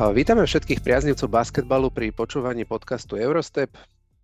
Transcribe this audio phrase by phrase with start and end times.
[0.00, 3.68] Vítame všetkých priaznivcov basketbalu pri počúvaní podcastu Eurostep.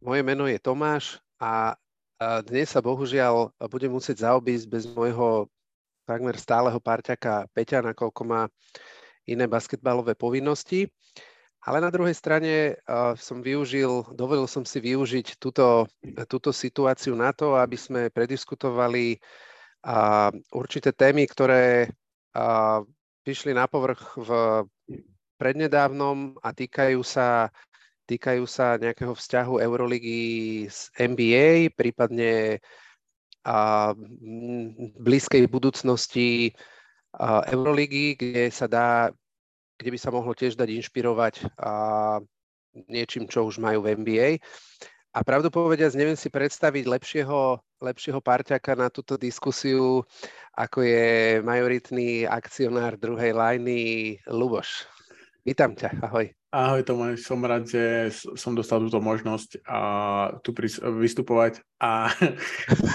[0.00, 1.76] Moje meno je Tomáš a
[2.48, 5.52] dnes sa bohužiaľ budem musieť zaobísť bez môjho
[6.08, 8.48] takmer stáleho parťaka Peťa, nakoľko má
[9.28, 10.88] iné basketbalové povinnosti.
[11.68, 12.80] Ale na druhej strane
[13.20, 15.84] som využil, dovolil som si využiť túto,
[16.24, 19.20] túto situáciu na to, aby sme prediskutovali
[20.56, 21.92] určité témy, ktoré
[23.28, 24.30] vyšli na povrch v
[25.36, 27.52] prednedávnom a týkajú sa,
[28.08, 32.60] týkajú sa nejakého vzťahu Euroligy s NBA, prípadne
[33.44, 33.92] a,
[34.98, 36.52] blízkej budúcnosti
[37.14, 39.12] a, Euroligy, kde sa dá,
[39.76, 41.72] kde by sa mohlo tiež dať inšpirovať a,
[42.88, 44.28] niečím, čo už majú v NBA.
[45.16, 50.04] A pravdu povediac, neviem si predstaviť lepšieho, lepšieho parťaka na túto diskusiu,
[50.52, 53.80] ako je majoritný akcionár druhej lajny
[54.28, 54.84] Luboš.
[55.46, 56.26] Vítam ťa, ahoj.
[56.50, 59.80] Ahoj Tomáš, som rád, že som dostal túto možnosť a
[60.42, 60.50] tu
[60.82, 62.10] vystupovať a,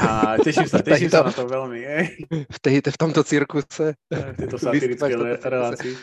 [0.04, 1.80] a teším sa, teším sa na to veľmi.
[2.28, 3.96] V, tej, v tomto cirkuse.
[4.12, 5.16] V tejto satirické
[5.48, 5.96] relácii.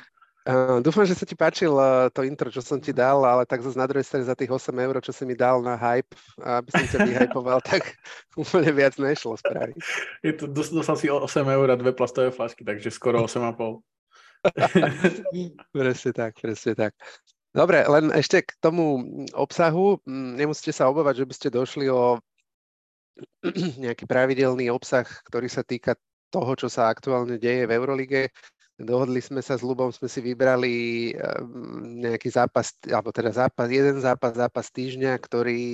[0.48, 3.60] Uh, dúfam, že sa ti páčil uh, to intro, čo som ti dal, ale tak
[3.60, 6.68] zase na druhej strane za tých 8 eur, čo si mi dal na hype, aby
[6.72, 7.92] som ťa vyhypoval, tak
[8.40, 9.77] úplne viac nešlo spraviť.
[10.24, 13.84] Je to, dostal si 8 eur a dve plastové flašky, takže skoro 8,5.
[15.75, 16.92] presne tak, presne tak.
[17.56, 19.98] Dobre, len ešte k tomu obsahu.
[20.06, 22.20] Nemusíte sa obávať, že by ste došli o
[23.83, 28.22] nejaký pravidelný obsah, ktorý sa týka toho, čo sa aktuálne deje v Eurolige.
[28.78, 33.98] Dohodli sme sa s Lubom, sme si vybrali ehm, nejaký zápas, alebo teda zápas, jeden
[33.98, 35.67] zápas, zápas týždňa, ktorý,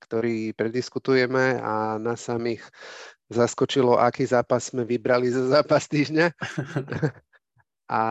[0.00, 2.64] ktorý prediskutujeme a na samých
[3.28, 6.32] zaskočilo, aký zápas sme vybrali za zápas týždňa.
[7.88, 8.02] A,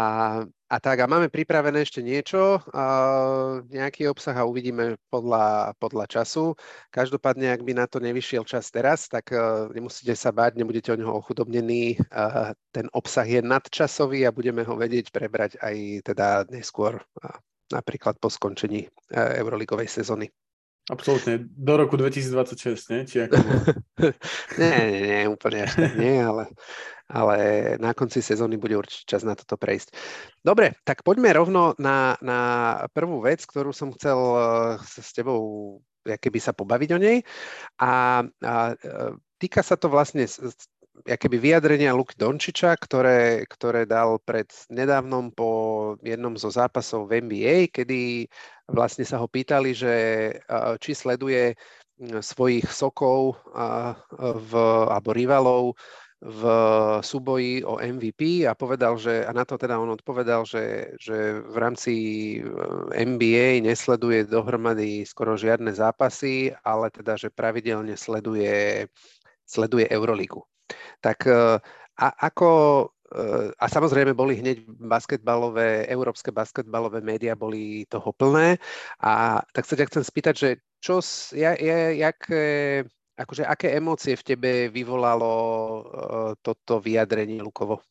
[0.74, 6.58] a tak, a máme pripravené ešte niečo, uh, nejaký obsah a uvidíme podľa, podľa času.
[6.90, 10.98] Každopádne, ak by na to nevyšiel čas teraz, tak uh, nemusíte sa báť, nebudete o
[10.98, 12.02] neho ochudobnení.
[12.10, 17.38] Uh, ten obsah je nadčasový a budeme ho vedieť prebrať aj teda neskôr, uh,
[17.70, 20.34] napríklad po skončení uh, Euroligovej sezóny.
[20.88, 23.02] Absolútne, do roku 2026, nie?
[23.04, 23.36] Či ako
[24.62, 26.48] nie, nie, nie, úplne až tak nie, ale
[27.08, 27.38] ale
[27.80, 29.96] na konci sezóny bude určite čas na toto prejsť.
[30.44, 32.40] Dobre, tak poďme rovno na, na
[32.92, 34.44] prvú vec, ktorú som chcel eh,
[34.84, 37.20] s tebou keby sa pobaviť o nej.
[37.84, 40.24] A, a eh, týka sa to vlastne
[41.06, 45.50] keby vyjadrenia Luky Dončiča, ktoré, ktoré dal pred nedávnom po
[46.02, 48.26] jednom zo zápasov v NBA, kedy
[48.72, 49.94] vlastne sa ho pýtali, že
[50.82, 51.54] či sleduje
[52.02, 53.38] svojich sokov
[54.18, 54.52] v,
[54.90, 55.78] alebo rivalov
[56.18, 56.42] v
[57.06, 61.58] súboji o MVP a povedal, že, a na to teda on odpovedal, že, že v
[61.58, 61.94] rámci
[62.42, 68.90] eh, NBA nesleduje dohromady skoro žiadne zápasy, ale teda, že pravidelne sleduje,
[69.46, 70.42] sleduje Euroligu.
[71.02, 71.58] Tak eh,
[71.98, 72.48] a, ako
[73.16, 78.58] eh, a samozrejme boli hneď basketbalové, európske basketbalové médiá boli toho plné.
[79.02, 81.02] A tak sa ťa chcem spýtať, že čo,
[81.34, 82.30] ja, ja, jak,
[83.18, 87.82] akože aké emócie v tebe vyvolalo uh, toto vyjadrenie Lukovo?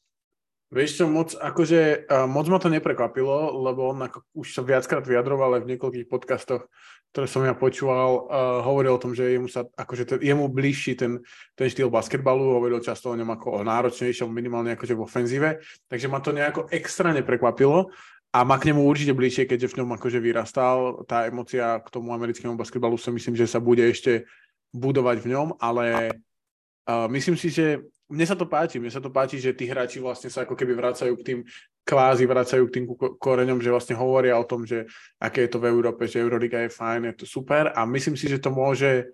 [0.76, 5.56] Vieš čo, moc, akože, moc ma to neprekvapilo, lebo on ako, už sa viackrát vyjadroval
[5.56, 6.68] aj v niekoľkých podcastoch,
[7.16, 11.00] ktoré som ja počúval, uh, hovoril o tom, že jemu, sa, akože ten, jemu bližší
[11.00, 11.24] ten,
[11.56, 15.48] ten štýl basketbalu, hovoril často o ňom ako o náročnejšom, minimálne akože v ofenzíve,
[15.88, 17.88] takže ma to nejako extra neprekvapilo
[18.36, 21.08] a má k nemu určite bližšie, keďže v ňom akože vyrastal.
[21.08, 24.28] Tá emocia k tomu americkému basketbalu si myslím, že sa bude ešte
[24.76, 26.12] budovať v ňom, ale
[26.84, 29.98] uh, myslím si, že mne sa to páči, mne sa to páči, že tí hráči
[29.98, 31.38] vlastne sa ako keby vracajú k tým,
[31.82, 32.84] kvázi vracajú k tým
[33.18, 34.86] koreňom, že vlastne hovoria o tom, že
[35.18, 37.74] aké je to v Európe, že Euroliga je fajn, je to super.
[37.74, 39.10] A myslím si, že to môže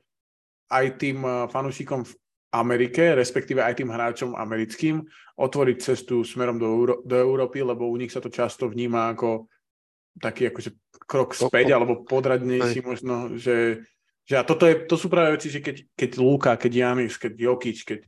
[0.69, 2.13] aj tým fanúšikom v
[2.53, 5.01] Amerike, respektíve aj tým hráčom americkým,
[5.41, 9.49] otvoriť cestu smerom do, Euró- do Európy, lebo u nich sa to často vníma ako
[10.21, 10.77] taký akože
[11.09, 13.81] krok späť, alebo podradnejší možno, že
[14.23, 17.33] že a toto je, to sú práve veci, že keď, keď Luka, keď Janis, keď
[17.35, 18.01] Jokic, keď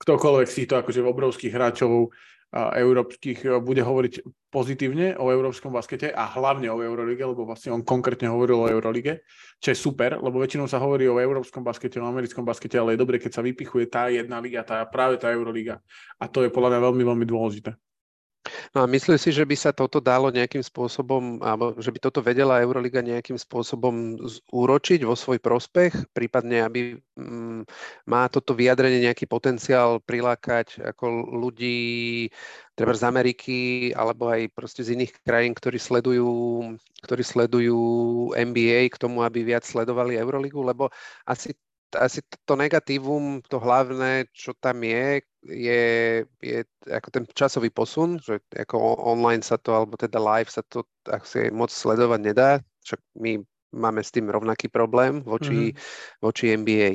[0.00, 2.10] ktokoľvek z týchto akože obrovských hráčov
[2.52, 7.86] európskych e, bude hovoriť pozitívne o európskom baskete a hlavne o Eurolige, lebo vlastne on
[7.86, 9.22] konkrétne hovoril o Eurolige,
[9.62, 13.02] čo je super, lebo väčšinou sa hovorí o európskom baskete, o americkom baskete, ale je
[13.06, 15.78] dobre, keď sa vypichuje tá jedna liga, tá, práve tá Euroliga.
[16.18, 17.70] A to je podľa mňa veľmi, veľmi dôležité.
[18.72, 22.24] No a myslíš si, že by sa toto dalo nejakým spôsobom, alebo že by toto
[22.24, 24.16] vedela Euroliga nejakým spôsobom
[24.48, 27.68] úročiť vo svoj prospech, prípadne aby mm,
[28.08, 31.78] má toto vyjadrenie nejaký potenciál prilákať ako ľudí
[32.72, 33.58] treba z Ameriky
[33.92, 36.30] alebo aj proste z iných krajín, ktorí sledujú,
[37.04, 37.80] ktorí sledujú
[38.32, 40.88] NBA k tomu, aby viac sledovali Euroligu, lebo
[41.28, 41.52] asi
[41.98, 45.82] asi to negatívum, to hlavné, čo tam je, je,
[46.42, 50.86] je ako ten časový posun, že ako online sa to, alebo teda live sa to
[51.08, 52.50] asi moc sledovať nedá,
[52.84, 53.42] však my
[53.74, 56.22] máme s tým rovnaký problém voči, mm-hmm.
[56.22, 56.90] voči NBA.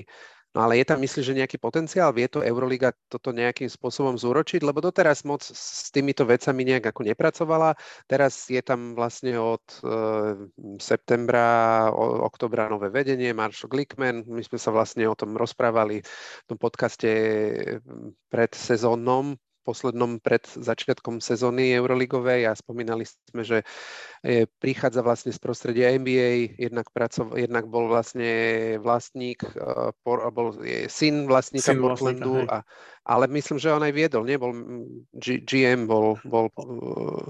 [0.55, 2.15] No ale je tam, myslíš, že nejaký potenciál?
[2.15, 4.63] Vie to Euroliga toto nejakým spôsobom zúročiť?
[4.63, 7.75] Lebo doteraz moc s týmito vecami nejak ako nepracovala.
[8.07, 9.91] Teraz je tam vlastne od e,
[10.79, 14.23] septembra, o, oktobra nové vedenie, Marshall Glickman.
[14.31, 17.11] My sme sa vlastne o tom rozprávali v tom podcaste
[18.31, 19.35] pred sezónnom
[19.65, 23.65] poslednom pred začiatkom sezóny Euroligovej a spomínali sme, že
[24.21, 28.29] e, prichádza vlastne z prostredia NBA, jednak, pracov, jednak bol vlastne
[28.77, 32.61] vlastník, e, bol je syn vlastníka syn Portlandu, a,
[33.09, 34.37] ale myslím, že on aj viedol, nie?
[34.37, 34.53] Bol
[35.17, 36.21] G, GM, bol...
[36.21, 36.53] bol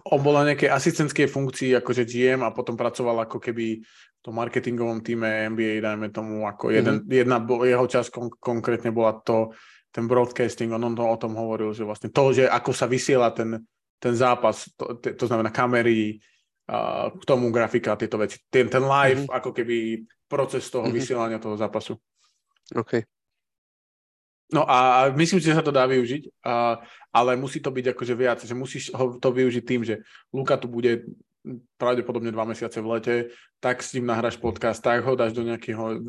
[0.04, 3.80] on bol na nejakej asistentskej funkcii akože GM a potom pracoval ako keby
[4.26, 7.14] tom marketingovom týme NBA, dajme tomu, ako jeden, mm-hmm.
[7.14, 9.54] jedna jeho časť kon- konkrétne bola to,
[9.94, 13.30] ten broadcasting, on, on to o tom hovoril, že vlastne to, že ako sa vysiela
[13.30, 13.62] ten,
[14.02, 16.18] ten zápas, to, to znamená kamery,
[16.66, 18.42] uh, k tomu grafika a tieto veci.
[18.50, 19.38] Ten, ten live, mm-hmm.
[19.38, 20.98] ako keby proces toho mm-hmm.
[20.98, 21.94] vysielania toho zápasu.
[22.74, 23.06] OK.
[24.54, 26.82] No a myslím že sa to dá využiť, uh,
[27.14, 30.02] ale musí to byť akože viac, že musíš ho to využiť tým, že
[30.34, 31.06] Luka tu bude
[31.78, 33.16] pravdepodobne dva mesiace v lete,
[33.62, 36.02] tak s ním nahráš podcast, tak ho dáš do nejakého,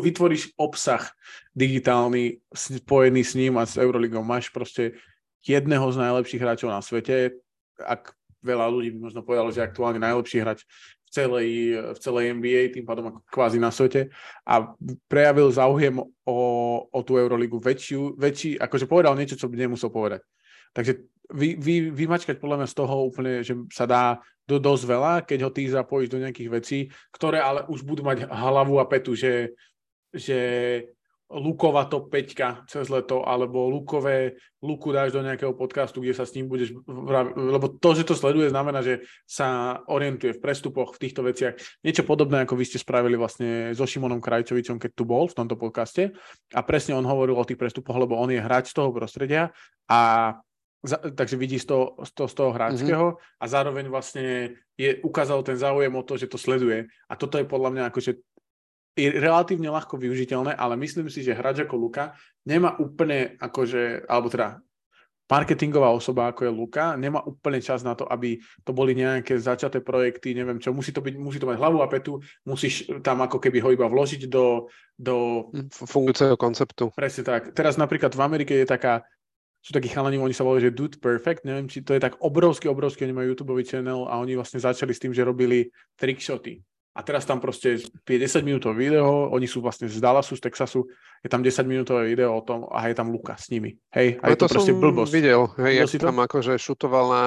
[0.00, 1.02] vytvoríš obsah
[1.56, 4.20] digitálny spojený s ním a s Euroligou.
[4.20, 5.00] Máš proste
[5.44, 7.38] jedného z najlepších hráčov na svete,
[7.80, 8.12] ak
[8.44, 10.62] veľa ľudí by možno povedalo, že aktuálne najlepší hráč
[11.06, 11.50] v celej,
[11.94, 14.10] v celej NBA, tým pádom kvázi na svete
[14.42, 14.74] a
[15.06, 16.38] prejavil záujem o,
[16.90, 20.26] o tú Euroligu väčšiu, väčší, akože povedal niečo, čo by nemusel povedať.
[20.74, 20.92] Takže
[21.32, 25.38] vy, vy, vymačkať podľa mňa z toho úplne, že sa dá do dosť veľa, keď
[25.42, 26.78] ho ty zapojíš do nejakých vecí,
[27.10, 29.58] ktoré ale už budú mať hlavu a petu, že,
[30.14, 30.38] že
[31.26, 36.38] Lukova top 5 cez leto, alebo Lukové, Luku dáš do nejakého podcastu, kde sa s
[36.38, 36.70] ním budeš
[37.34, 41.58] lebo to, že to sleduje, znamená, že sa orientuje v prestupoch, v týchto veciach.
[41.82, 45.58] Niečo podobné, ako vy ste spravili vlastne so Šimonom Krajčovičom, keď tu bol v tomto
[45.58, 46.14] podcaste.
[46.54, 49.50] A presne on hovoril o tých prestupoch, lebo on je hráč z toho prostredia
[49.90, 50.30] a
[50.94, 53.40] takže vidí z toho, z toho, z toho hráčského mm-hmm.
[53.42, 56.86] a zároveň vlastne je, ukázal ten záujem o to, že to sleduje.
[57.10, 58.12] A toto je podľa mňa akože
[58.96, 62.16] je relatívne ľahko využiteľné, ale myslím si, že hráč ako Luka
[62.48, 64.64] nemá úplne akože, alebo teda
[65.26, 69.82] marketingová osoba, ako je Luka, nemá úplne čas na to, aby to boli nejaké začaté
[69.82, 73.42] projekty, neviem čo, musí to, byť, musí to mať hlavu a petu, musíš tam ako
[73.42, 74.70] keby ho iba vložiť do...
[74.94, 75.50] do...
[75.74, 76.94] Fungujúceho konceptu.
[76.94, 77.52] Presne tak.
[77.58, 79.02] Teraz napríklad v Amerike je taká
[79.66, 82.70] sú takí chalani, oni sa volajú, že Dude Perfect, neviem, či to je tak obrovský,
[82.70, 86.62] obrovský, oni majú YouTube channel a oni vlastne začali s tým, že robili trickshoty.
[86.96, 90.86] A teraz tam proste 50 minútové video, oni sú vlastne z Dallasu, z Texasu,
[91.20, 93.74] je tam 10 minútové video o tom a je tam Luka s nimi.
[93.90, 95.12] Hej, a je to, to proste blbosť.
[95.12, 96.24] videl, hej, jak tam to?
[96.30, 97.24] akože šutoval na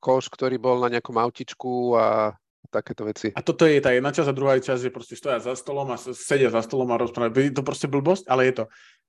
[0.00, 2.34] koš, ktorý bol na nejakom autičku a
[2.72, 3.30] takéto veci.
[3.36, 6.00] A toto je tá jedna časť a druhá časť, že proste stoja za stolom a
[6.00, 7.52] sedia za stolom a rozprávajú.
[7.52, 8.64] Je to proste blbosť, ale je to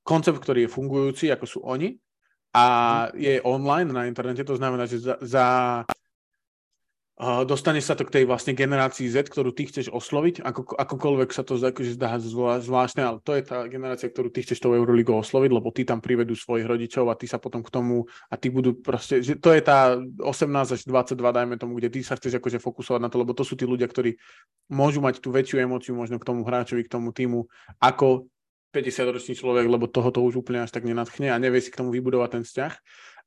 [0.05, 1.97] koncept, ktorý je fungujúci, ako sú oni
[2.57, 2.63] a
[3.13, 5.45] je online na internete, to znamená, že za, za
[7.21, 11.29] uh, dostane sa to k tej vlastne generácii Z, ktorú ty chceš osloviť, ako, akokoľvek
[11.29, 15.21] sa to akože zdá zvláštne, ale to je tá generácia, ktorú ty chceš tou Euroligou
[15.21, 18.49] osloviť, lebo ty tam privedú svojich rodičov a ty sa potom k tomu a ty
[18.49, 22.41] budú proste, že to je tá 18 až 22, dajme tomu, kde ty sa chceš
[22.41, 24.17] akože fokusovať na to, lebo to sú tí ľudia, ktorí
[24.73, 27.45] môžu mať tú väčšiu emóciu možno k tomu hráčovi, k tomu týmu,
[27.77, 28.25] ako
[28.77, 31.89] 50-ročný človek, lebo toho to už úplne až tak nenadchne a nevie si k tomu
[31.89, 32.73] vybudovať ten vzťah.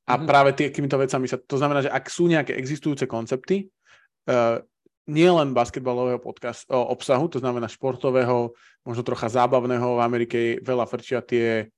[0.07, 0.25] A mm-hmm.
[0.25, 3.69] práve týmito vecami sa, to znamená, že ak sú nejaké existujúce koncepty,
[4.31, 4.63] uh,
[5.11, 10.85] nie len basketbalového podcast, uh, obsahu, to znamená športového, možno trocha zábavného, v Amerike veľa
[10.89, 11.69] frčia tie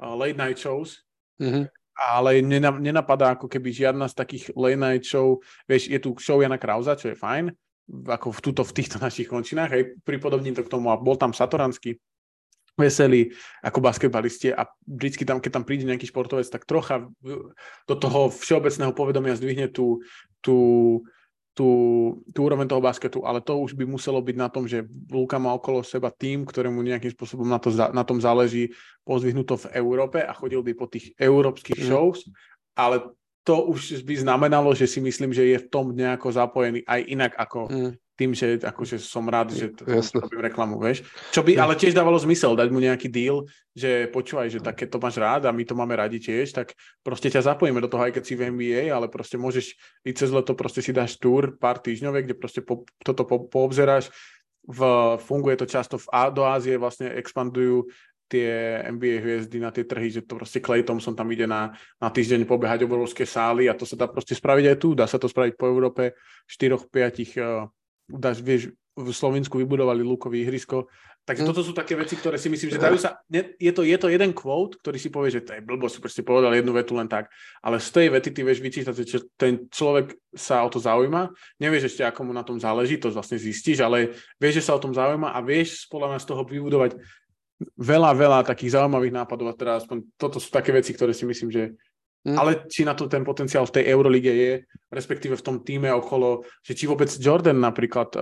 [0.00, 1.04] uh, late night shows,
[1.36, 1.68] mm-hmm.
[1.98, 2.40] ale
[2.80, 6.96] nenapadá ako keby žiadna z takých late night show, vieš, je tu show Jana Krauza,
[6.96, 7.52] čo je fajn,
[7.90, 11.34] ako v, tuto, v týchto našich končinách, hej, pripodobním to k tomu a bol tam
[11.34, 11.98] Satoranský,
[12.80, 17.06] veselí ako basketbalisti a vždycky tam, keď tam príde nejaký športovec, tak trocha
[17.84, 20.00] do toho všeobecného povedomia zdvihne tú,
[20.40, 20.58] tú,
[21.52, 21.68] tú,
[22.32, 25.52] tú úroveň toho basketu, ale to už by muselo byť na tom, že Luka má
[25.52, 28.72] okolo seba tým, ktorému nejakým spôsobom na, to, na tom záleží
[29.04, 31.86] pozvihnuto v Európe a chodil by po tých európskych mm.
[31.86, 32.24] shows,
[32.72, 33.04] ale
[33.44, 37.32] to už by znamenalo, že si myslím, že je v tom nejako zapojený aj inak
[37.36, 37.92] ako mm.
[38.20, 39.88] Tým, že akože som rád, že to,
[40.20, 41.00] robím reklamu, vieš.
[41.32, 45.00] Čo by ale tiež dávalo zmysel dať mu nejaký deal, že počúvaj, že také to
[45.00, 48.20] máš rád a my to máme radi tiež, tak proste ťa zapojíme do toho, aj
[48.20, 49.72] keď si v NBA, ale proste môžeš
[50.04, 54.12] ísť cez leto, proste si dáš túr pár týždňové, kde proste po, toto po, poobzeráš,
[54.68, 54.80] v,
[55.16, 57.88] funguje to často v, do Ázie, vlastne expandujú
[58.30, 62.08] tie NBA hviezdy na tie trhy, že to proste Clay Thompson tam ide na, na
[62.14, 64.94] týždeň pobehať obrovské sály a to sa dá proste spraviť aj tu.
[64.94, 66.14] Dá sa to spraviť po Európe
[66.46, 67.66] 4-5, uh,
[68.18, 70.90] dáš, vieš, v Slovensku vybudovali lukový ihrisko.
[71.20, 71.48] Takže mm.
[71.52, 73.22] toto sú také veci, ktoré si myslím, že dajú sa...
[73.30, 76.02] Ne, je, to, je to jeden quote, ktorý si povie, že to je blbo, si
[76.02, 77.30] proste povedal jednu vetu len tak,
[77.62, 81.94] ale z tej vety ty vieš vyčítať, že ten človek sa o to zaujíma, nevieš
[81.94, 84.96] ešte, ako mu na tom záleží, to vlastne zistíš, ale vieš, že sa o tom
[84.96, 86.98] zaujíma a vieš spolu z toho vybudovať
[87.76, 91.52] veľa, veľa takých zaujímavých nápadov a teda aspoň toto sú také veci, ktoré si myslím,
[91.52, 91.76] že
[92.20, 92.36] Mm.
[92.36, 94.52] Ale či na to ten potenciál v tej Eurolige je,
[94.92, 98.12] respektíve v tom týme okolo, že či vôbec Jordan napríklad,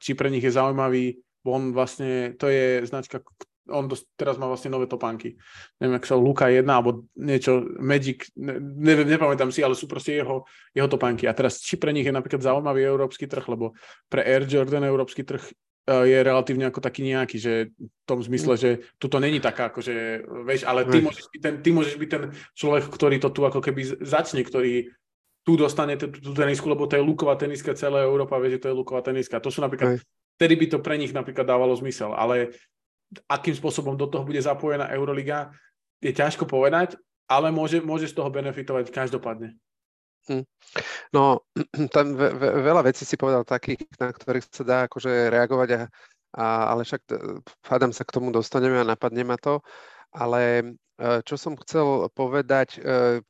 [0.00, 3.20] či pre nich je zaujímavý, on vlastne, to je značka,
[3.68, 5.38] on dos, teraz má vlastne nové topánky.
[5.78, 10.18] Neviem, ak sa Luka 1 alebo niečo, Magic, ne, neviem, nepamätám si, ale sú proste
[10.18, 11.28] jeho, jeho topánky.
[11.30, 13.76] A teraz, či pre nich je napríklad zaujímavý európsky trh, lebo
[14.10, 15.44] pre Air Jordan európsky trh
[15.82, 18.70] je relatívne ako taký nejaký, že v tom zmysle, že
[19.02, 22.24] tu to není taká, akože, vieš, ale ty môžeš, byť ten, ty môžeš byť ten
[22.54, 24.94] človek, ktorý to tu ako keby začne, ktorý
[25.42, 28.70] tu dostane tú, tú tenisku, lebo to je luková teniska, celá Európa vie, že to
[28.70, 29.42] je luková teniska.
[29.42, 29.98] To sú napríklad,
[30.38, 32.54] vtedy by to pre nich napríklad dávalo zmysel, ale
[33.26, 35.50] akým spôsobom do toho bude zapojená Euroliga,
[35.98, 36.94] je ťažko povedať,
[37.26, 39.58] ale môže, môže z toho benefitovať každopádne.
[40.30, 40.46] Hm.
[41.12, 41.42] No,
[41.94, 45.80] tam ve, ve, veľa vecí si povedal takých, na ktorých sa dá akože reagovať, a,
[46.38, 47.02] a, ale však
[47.66, 49.60] hádam sa k tomu dostaneme a napadne ma to.
[50.12, 50.64] Ale e,
[51.24, 52.78] čo som chcel povedať e,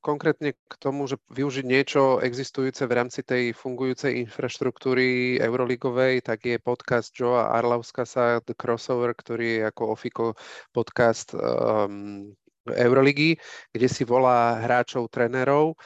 [0.03, 6.59] konkrétne k tomu, že využiť niečo existujúce v rámci tej fungujúcej infraštruktúry Euroligovej, tak je
[6.59, 10.27] podcast Joa Arlauskasa The Crossover, ktorý je ako Ofiko
[10.75, 12.35] podcast um,
[12.67, 13.39] Euroligy,
[13.71, 15.79] kde si volá hráčov, trénerov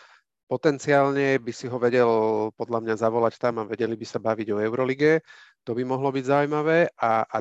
[0.46, 2.06] Potenciálne by si ho vedel
[2.54, 5.26] podľa mňa zavolať tam a vedeli by sa baviť o Eurolige.
[5.66, 6.94] To by mohlo byť zaujímavé.
[7.02, 7.36] A, a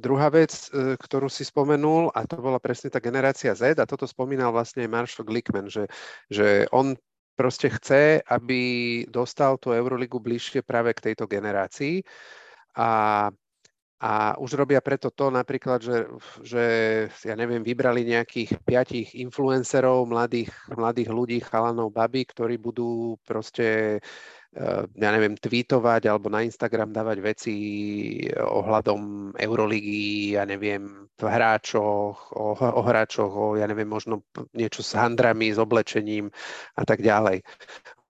[0.00, 4.08] druhá vec, e, ktorú si spomenul, a to bola presne tá generácia Z, a toto
[4.08, 5.84] spomínal vlastne Marshall Glickman, že,
[6.32, 6.96] že on
[7.36, 12.00] proste chce, aby dostal tú Euroligu bližšie práve k tejto generácii.
[12.80, 13.28] A
[13.96, 16.04] a už robia preto to napríklad, že,
[16.44, 16.64] že
[17.24, 23.96] ja neviem, vybrali nejakých piatich influencerov, mladých, mladých ľudí, chalanov, baby, ktorí budú proste,
[24.52, 27.54] eh, ja neviem, tweetovať alebo na Instagram dávať veci
[28.36, 34.92] ohľadom Euroligy, ja neviem, v hráčoch, o, o hráčoch, o, ja neviem, možno niečo s
[34.92, 36.28] handrami, s oblečením
[36.76, 37.40] a tak ďalej.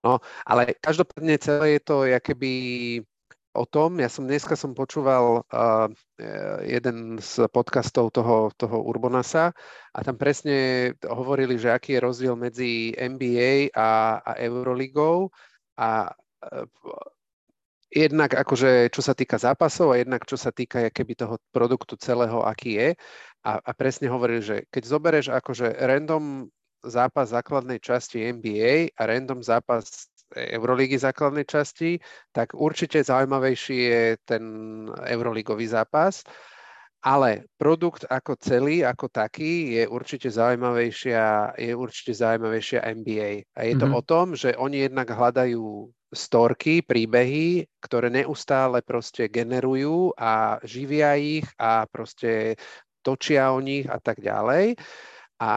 [0.03, 2.51] No, ale každopádne celé je to keby
[3.57, 3.97] o tom.
[3.97, 5.89] Ja som dneska som počúval uh,
[6.63, 9.57] jeden z podcastov toho, toho Urbonasa
[9.97, 15.33] a tam presne hovorili, že aký je rozdiel medzi NBA a, a Euroligou
[15.81, 16.69] a uh,
[17.89, 22.45] jednak akože čo sa týka zápasov a jednak čo sa týka keby toho produktu celého,
[22.45, 22.89] aký je.
[23.47, 26.51] A, a presne hovorili, že keď zoberieš akože random
[26.85, 32.01] zápas základnej časti NBA a random zápas Eurolígy základnej časti,
[32.35, 34.45] tak určite zaujímavejší je ten
[34.91, 36.27] Euroligový zápas.
[37.07, 43.31] Ale produkt ako celý, ako taký, je určite zaujímavejšia, je určite zaujímavejšia NBA.
[43.55, 44.01] A je to mm-hmm.
[44.01, 51.47] o tom, že oni jednak hľadajú storky, príbehy, ktoré neustále proste generujú a živia ich
[51.63, 52.59] a proste
[53.07, 54.75] točia o nich a tak ďalej.
[55.39, 55.53] A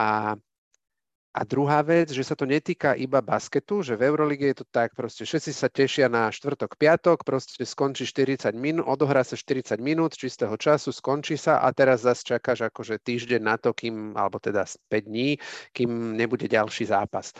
[1.30, 4.98] a druhá vec, že sa to netýka iba basketu, že v Eurolige je to tak,
[4.98, 10.18] proste všetci sa tešia na štvrtok, piatok, proste skončí 40 minút, odohrá sa 40 minút
[10.18, 14.66] čistého času, skončí sa a teraz zase čakáš akože týždeň na to, kým, alebo teda
[14.66, 15.38] 5 dní,
[15.70, 17.30] kým nebude ďalší zápas.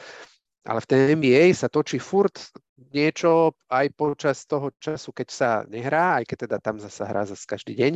[0.69, 2.52] Ale v tej NBA sa točí furt
[2.93, 7.45] niečo aj počas toho času, keď sa nehrá, aj keď teda tam zase hrá zase
[7.45, 7.93] každý deň.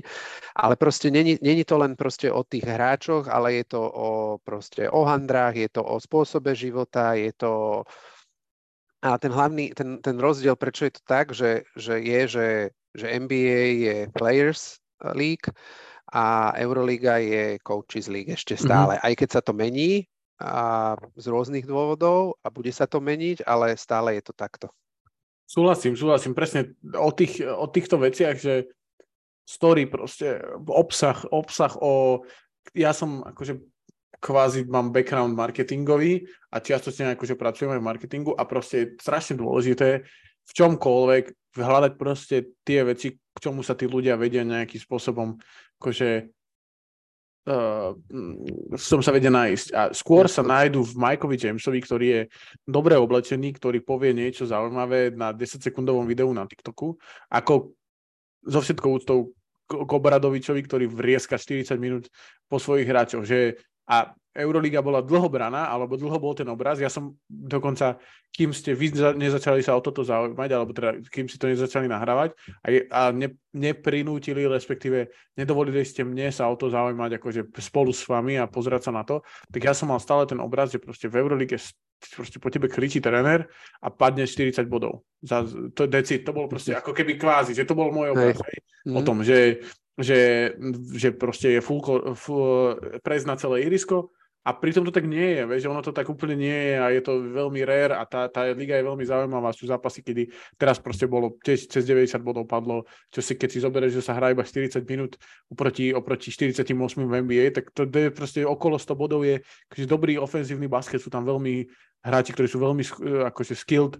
[0.56, 4.10] Ale proste není, není to len proste o tých hráčoch, ale je to o,
[4.44, 7.82] proste o handrách, je to o spôsobe života, je to...
[9.04, 12.48] A ten hlavný, ten, ten rozdiel, prečo je to tak, že, že je, že,
[12.96, 14.80] že NBA je Players
[15.12, 15.44] League
[16.08, 18.62] a Euroliga je Coaches League ešte mhm.
[18.64, 18.94] stále.
[18.96, 19.08] Mm-hmm.
[19.08, 20.08] Aj keď sa to mení,
[20.40, 24.66] a z rôznych dôvodov a bude sa to meniť, ale stále je to takto.
[25.44, 28.72] Súhlasím, súhlasím presne o, tých, o týchto veciach, že
[29.44, 32.24] story proste, obsah, obsah o...
[32.72, 33.60] Ja som akože
[34.24, 39.36] kvázi mám background marketingový a čiastočne akože pracujem aj v marketingu a proste je strašne
[39.36, 40.00] dôležité
[40.44, 41.24] v čomkoľvek
[41.60, 45.36] hľadať proste tie veci, k čomu sa tí ľudia vedia nejakým spôsobom
[45.76, 46.32] akože
[47.48, 47.92] uh,
[48.76, 49.66] som sa vedia nájsť.
[49.72, 52.20] A skôr sa nájdu v Mikeovi Jamesovi, ktorý je
[52.64, 56.96] dobre oblečený, ktorý povie niečo zaujímavé na 10-sekundovom videu na TikToku,
[57.32, 57.72] ako
[58.44, 59.32] so všetkou úctou
[59.64, 62.04] k Obradovičovi, ktorý vrieska 40 minút
[62.52, 63.24] po svojich hráčoch.
[63.24, 63.56] Že,
[63.88, 66.82] a Euroliga bola dlho braná, alebo dlho bol ten obraz.
[66.82, 68.02] Ja som dokonca,
[68.34, 72.34] kým ste vy nezačali sa o toto zaujímať, alebo teda kým si to nezačali nahrávať
[72.66, 78.02] a, a ne, neprinútili, respektíve nedovolili ste mne sa o to zaujímať akože spolu s
[78.10, 79.22] vami a pozerať sa na to,
[79.54, 81.62] tak ja som mal stále ten obraz, že proste v Eurolige
[82.10, 83.46] proste po tebe kričí tréner
[83.80, 85.06] a padne 40 bodov.
[85.22, 88.50] Za, to, deci, to bolo proste ako keby kvázi, že to bol môj obraz hej.
[88.50, 88.58] Hej,
[88.92, 89.06] o mhm.
[89.06, 89.62] tom, že,
[89.98, 90.52] že,
[90.94, 91.82] že proste je full,
[92.18, 94.10] full prez na celé irisko
[94.44, 97.00] a pritom to tak nie je, vieš, ono to tak úplne nie je a je
[97.00, 99.56] to veľmi rare a tá, tá liga je veľmi zaujímavá.
[99.56, 100.28] Sú zápasy, kedy
[100.60, 104.12] teraz proste bolo tiež cez 90 bodov padlo, čo si keď si zoberieš, že sa
[104.12, 105.16] hrá iba 40 minút
[105.48, 109.40] oproti, oproti 48 v NBA, tak to je proste okolo 100 bodov je
[109.72, 111.64] akože dobrý ofenzívny basket, sú tam veľmi
[112.04, 112.84] hráči, ktorí sú veľmi
[113.32, 113.96] akože skilled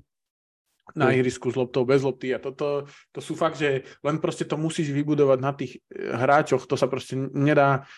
[0.92, 2.36] na ihrisku s loptou, bez lopty.
[2.36, 6.68] A toto to sú fakt, že len proste to musíš vybudovať na tých eh, hráčoch,
[6.68, 7.88] to sa proste nedá,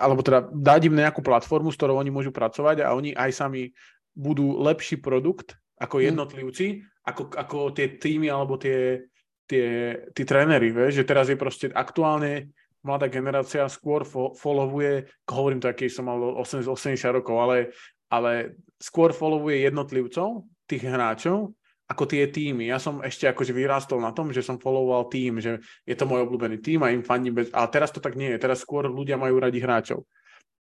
[0.00, 3.76] alebo teda dať im nejakú platformu, s ktorou oni môžu pracovať a oni aj sami
[4.16, 6.04] budú lepší produkt ako hm.
[6.08, 6.66] jednotlivci,
[7.04, 9.04] ako, ako tie týmy alebo tie,
[9.44, 12.48] tie, tí tréneri, vieš, že teraz je proste aktuálne
[12.86, 17.74] mladá generácia skôr fo- followuje, hovorím to, aký som mal 80, 80 rokov, ale,
[18.06, 21.50] ale skôr followuje jednotlivcov, tých hráčov,
[21.86, 22.66] ako tie týmy.
[22.66, 26.26] Ja som ešte akože vyrástol na tom, že som followoval tým, že je to môj
[26.26, 27.54] obľúbený tým a im fandím bez...
[27.54, 28.42] Ale teraz to tak nie je.
[28.42, 30.02] Teraz skôr ľudia majú radi hráčov.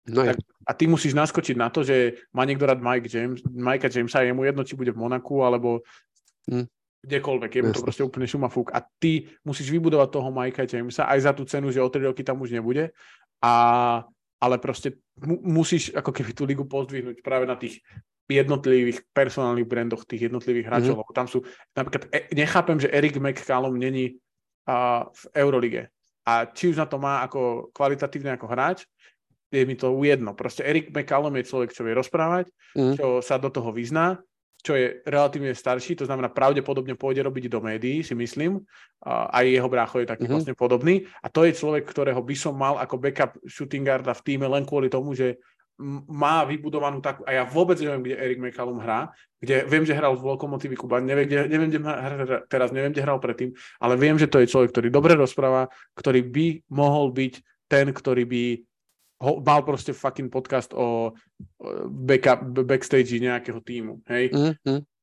[0.05, 0.37] No tak,
[0.69, 4.37] a ty musíš naskočiť na to, že má niekto rád Mike James, Mikea Jamesa, je
[4.37, 5.81] mu jedno, či bude v Monaku, alebo
[6.45, 6.69] hm.
[7.01, 8.69] kdekoľvek, je mu to proste úplne šumafúk.
[8.69, 12.21] A ty musíš vybudovať toho Mikea Jamesa aj za tú cenu, že o 3 roky
[12.21, 12.93] tam už nebude.
[13.41, 13.53] A,
[14.37, 17.81] ale proste mu, musíš ako keby tú ligu pozdvihnúť práve na tých
[18.25, 21.15] jednotlivých personálnych brandoch tých jednotlivých hráčov, mm-hmm.
[21.15, 21.45] tam sú,
[21.77, 24.17] napríklad e, nechápem, že Eric McCallum není
[24.65, 25.93] uh, v Eurolige.
[26.25, 28.89] A či už na to má ako kvalitatívne ako hráč,
[29.53, 30.33] je mi to ujedno.
[30.33, 32.95] Proste Eric McCallum je človek, čo vie rozprávať, mm-hmm.
[32.97, 34.17] čo sa do toho vyzná,
[34.65, 38.57] čo je relatívne starší, to znamená pravdepodobne pôjde robiť do médií, si myslím.
[39.05, 40.33] Uh, aj jeho brácho je taký mm-hmm.
[40.33, 41.05] vlastne podobný.
[41.21, 44.65] A to je človek, ktorého by som mal ako backup shooting guarda v týme len
[44.65, 45.37] kvôli tomu, že
[46.07, 49.11] má vybudovanú takú, a ja vôbec neviem, kde Erik McCallum hrá,
[49.43, 53.03] kde viem, že hral v Lokomotívi Kuba, neviem, kde, neviem, kde hra, teraz, neviem, kde
[53.03, 53.51] hral predtým,
[53.83, 55.67] ale viem, že to je človek, ktorý dobre rozpráva,
[55.99, 57.33] ktorý by mohol byť
[57.67, 58.43] ten, ktorý by
[59.19, 61.15] ho, mal proste fucking podcast o,
[61.87, 64.31] backup, backstage nejakého týmu, hej?
[64.31, 64.55] Mm,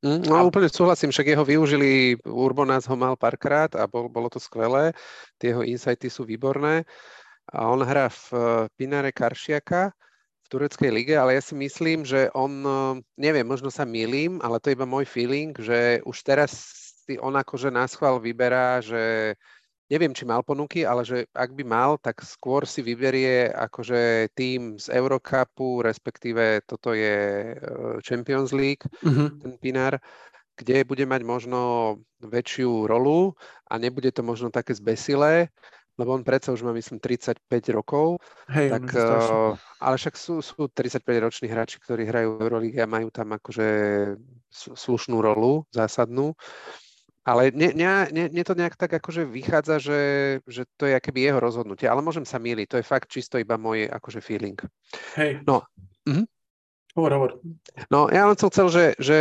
[0.04, 0.44] mm, no a...
[0.44, 4.92] úplne súhlasím, však jeho využili, Urbonás ho mal párkrát a bol, bolo to skvelé,
[5.36, 6.84] tie jeho insighty sú výborné.
[7.50, 8.40] A on hrá v eh,
[8.78, 9.90] Pinare Karšiaka,
[10.52, 14.68] tureckej lige, ale ja si myslím, že on, eh, neviem, možno sa milím, ale to
[14.68, 16.52] je iba môj feeling, že už teraz
[17.08, 19.32] si on akože nás chval vyberá, že
[19.88, 24.76] neviem, či mal ponuky, ale že ak by mal, tak skôr si vyberie akože tým
[24.76, 29.32] z Eurocupu, respektíve toto je eh, Champions League, uh-huh.
[29.40, 29.96] ten Pinar,
[30.52, 31.60] kde bude mať možno
[32.20, 33.32] väčšiu rolu
[33.72, 35.48] a nebude to možno také zbesilé
[36.00, 38.16] lebo on predsa už má, myslím, 35 rokov.
[38.48, 43.12] Hej, tak, uh, ale však sú, sú 35-roční hráči, ktorí hrajú v Eurolíge a majú
[43.12, 43.68] tam akože
[44.52, 46.32] slušnú rolu, zásadnú.
[47.22, 50.00] Ale nie, nie, nie to nejak tak akože vychádza, že,
[50.42, 51.86] že to je akéby jeho rozhodnutie.
[51.86, 54.58] Ale môžem sa míliť, to je fakt čisto iba môj akože feeling.
[55.14, 55.46] Hej.
[55.46, 55.62] No.
[56.02, 56.26] Mhm.
[56.92, 57.30] Hovor, hovor.
[57.88, 59.20] No, ja len som chcel, že, že,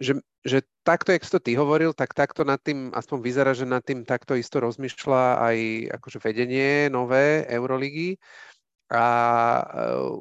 [0.00, 3.68] že že takto, jak si to ty hovoril, tak takto nad tým, aspoň vyzerá, že
[3.68, 5.56] nad tým takto isto rozmýšľa aj
[6.00, 8.16] akože vedenie nové Euroligy.
[8.90, 9.62] A e,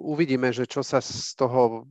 [0.05, 1.87] uvidíme, že čo sa z toho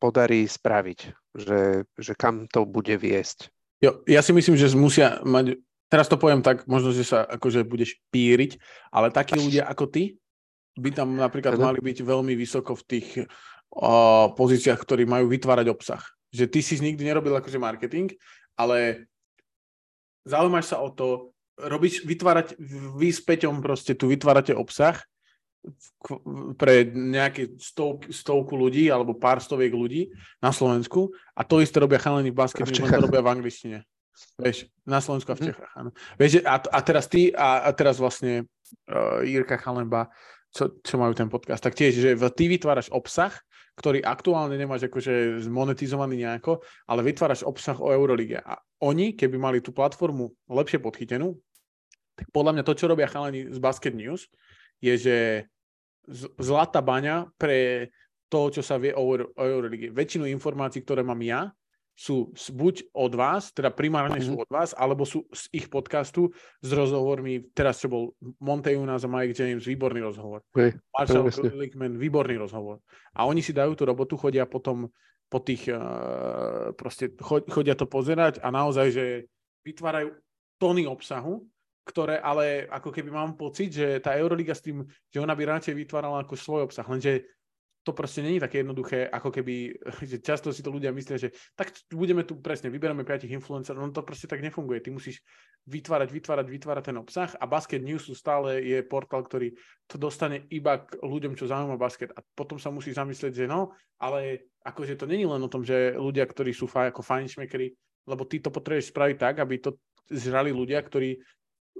[0.00, 0.98] podarí spraviť,
[1.36, 3.52] že, že kam to bude viesť.
[3.82, 5.58] Jo, ja si myslím, že musia mať,
[5.90, 8.56] teraz to poviem tak, možno, že sa akože budeš píriť,
[8.94, 10.16] ale takí ľudia ako ty
[10.78, 16.00] by tam napríklad mali byť veľmi vysoko v tých uh, pozíciách, ktorí majú vytvárať obsah
[16.32, 18.16] že ty si nikdy nerobil akože marketing,
[18.56, 19.06] ale
[20.24, 22.56] zaujímaš sa o to, robíš, vytvárať,
[22.96, 24.96] vy s Peťom proste tu vytvárate obsah
[26.58, 30.10] pre nejaké stov, stovku ľudí alebo pár stoviek ľudí
[30.42, 33.78] na Slovensku a to isté robia chalení v basketbale, to robia v angličtine.
[34.42, 35.48] Vieš, na Slovensku a v mhm.
[35.52, 35.90] Čechách, áno.
[36.18, 38.50] Vieš, a, a teraz ty a, a teraz vlastne
[38.90, 40.10] uh, Jirka Chalemba
[40.52, 43.32] čo, čo majú ten podcast, tak tiež, že ty vytváraš obsah,
[43.72, 48.40] ktorý aktuálne nemáš akože monetizovaný nejako, ale vytváraš obsah o Eurolige.
[48.44, 51.32] A oni, keby mali tú platformu lepšie podchytenú,
[52.12, 54.28] tak podľa mňa to, čo robia chalani z Basket News,
[54.82, 55.16] je, že
[56.36, 57.88] zlatá baňa pre
[58.28, 59.92] to, čo sa vie o, Euro, o Eurolige.
[59.92, 61.52] Väčšinu informácií, ktoré mám ja,
[61.92, 64.28] sú buď od vás, teda primárne mm-hmm.
[64.28, 64.42] sú mhm.
[64.42, 66.32] od vás, alebo sú z ich podcastu
[66.64, 70.40] s rozhovormi, teraz čo bol Monteunas a Mike James, výborný rozhovor.
[70.56, 72.80] Okay, Marcel Lickman, výborný rozhovor.
[73.12, 74.88] A oni si dajú tú robotu, chodia potom
[75.28, 77.16] po tých, uh, proste
[77.48, 79.04] chodia to pozerať a naozaj, že
[79.64, 80.12] vytvárajú
[80.60, 81.40] tony obsahu,
[81.82, 85.74] ktoré ale ako keby mám pocit, že tá Euroliga s tým, že ona by radšej
[85.74, 87.26] vytvárala ako svoj obsah, lenže
[87.82, 89.74] to proste není také jednoduché, ako keby,
[90.10, 93.90] že často si to ľudia myslia, že tak budeme tu presne, vyberáme piatich influencerov, no
[93.90, 94.82] to proste tak nefunguje.
[94.82, 95.18] Ty musíš
[95.66, 99.54] vytvárať, vytvárať, vytvárať ten obsah a Basket News stále je portál, ktorý
[99.90, 103.74] to dostane iba k ľuďom, čo zaujíma basket a potom sa musí zamyslieť, že no,
[103.98, 107.74] ale akože to není len o tom, že ľudia, ktorí sú faj, ako fajnšmekeri,
[108.06, 109.78] lebo ty to potrebuješ spraviť tak, aby to
[110.10, 111.18] zrali ľudia, ktorí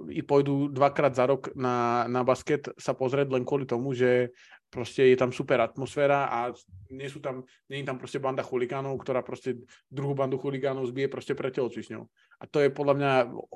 [0.09, 4.33] i pôjdu dvakrát za rok na, na basket sa pozrieť len kvôli tomu, že
[4.73, 6.49] proste je tam super atmosféra a
[6.89, 9.61] nie sú tam, nie je tam proste banda chuligánov, ktorá proste
[9.93, 12.01] druhú bandu chuligánov zbije proste pre telocvičňou.
[12.41, 13.11] A to je podľa mňa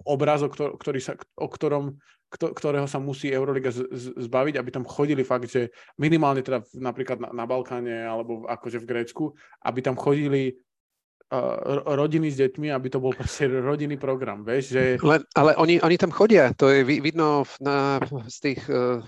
[0.06, 1.98] obrázok, ktorý sa, o ktorom,
[2.30, 3.74] ktorého sa musí Euroliga
[4.22, 8.90] zbaviť, aby tam chodili fakt, že minimálne teda napríklad na, na Balkáne alebo akože v
[8.90, 9.24] Grécku,
[9.66, 10.54] aby tam chodili
[11.34, 14.84] uh, rodiny s deťmi, aby to bol proste rodinný program, vieš, že...
[15.02, 17.98] Ale, ale oni, oni tam chodia, to je vidno na,
[18.30, 19.02] z tých uh,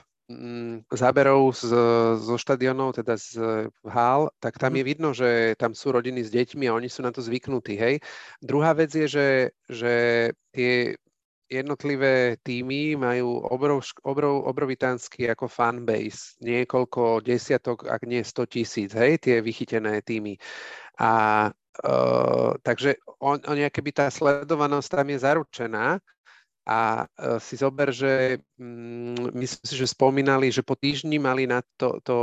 [0.94, 1.74] záberov z,
[2.22, 3.42] zo štadionov, teda z
[3.90, 4.90] hál, tak tam je mhm.
[4.90, 7.98] vidno, že tam sú rodiny s deťmi a oni sú na to zvyknutí, hej.
[8.42, 9.28] Druhá vec je, že,
[9.66, 9.94] že
[10.54, 10.94] tie
[11.50, 19.18] jednotlivé týmy majú obrov, obrov, obrovitánsky ako fanbase, niekoľko desiatok, ak nie 100 tisíc, hej,
[19.18, 20.38] tie vychytené týmy.
[21.02, 21.12] A
[21.80, 26.04] Uh, takže on, on keby tá sledovanosť tam je zaručená
[26.70, 31.66] a uh, si zober, že um, myslím si, že spomínali, že po týždni mali na
[31.82, 32.18] to, to,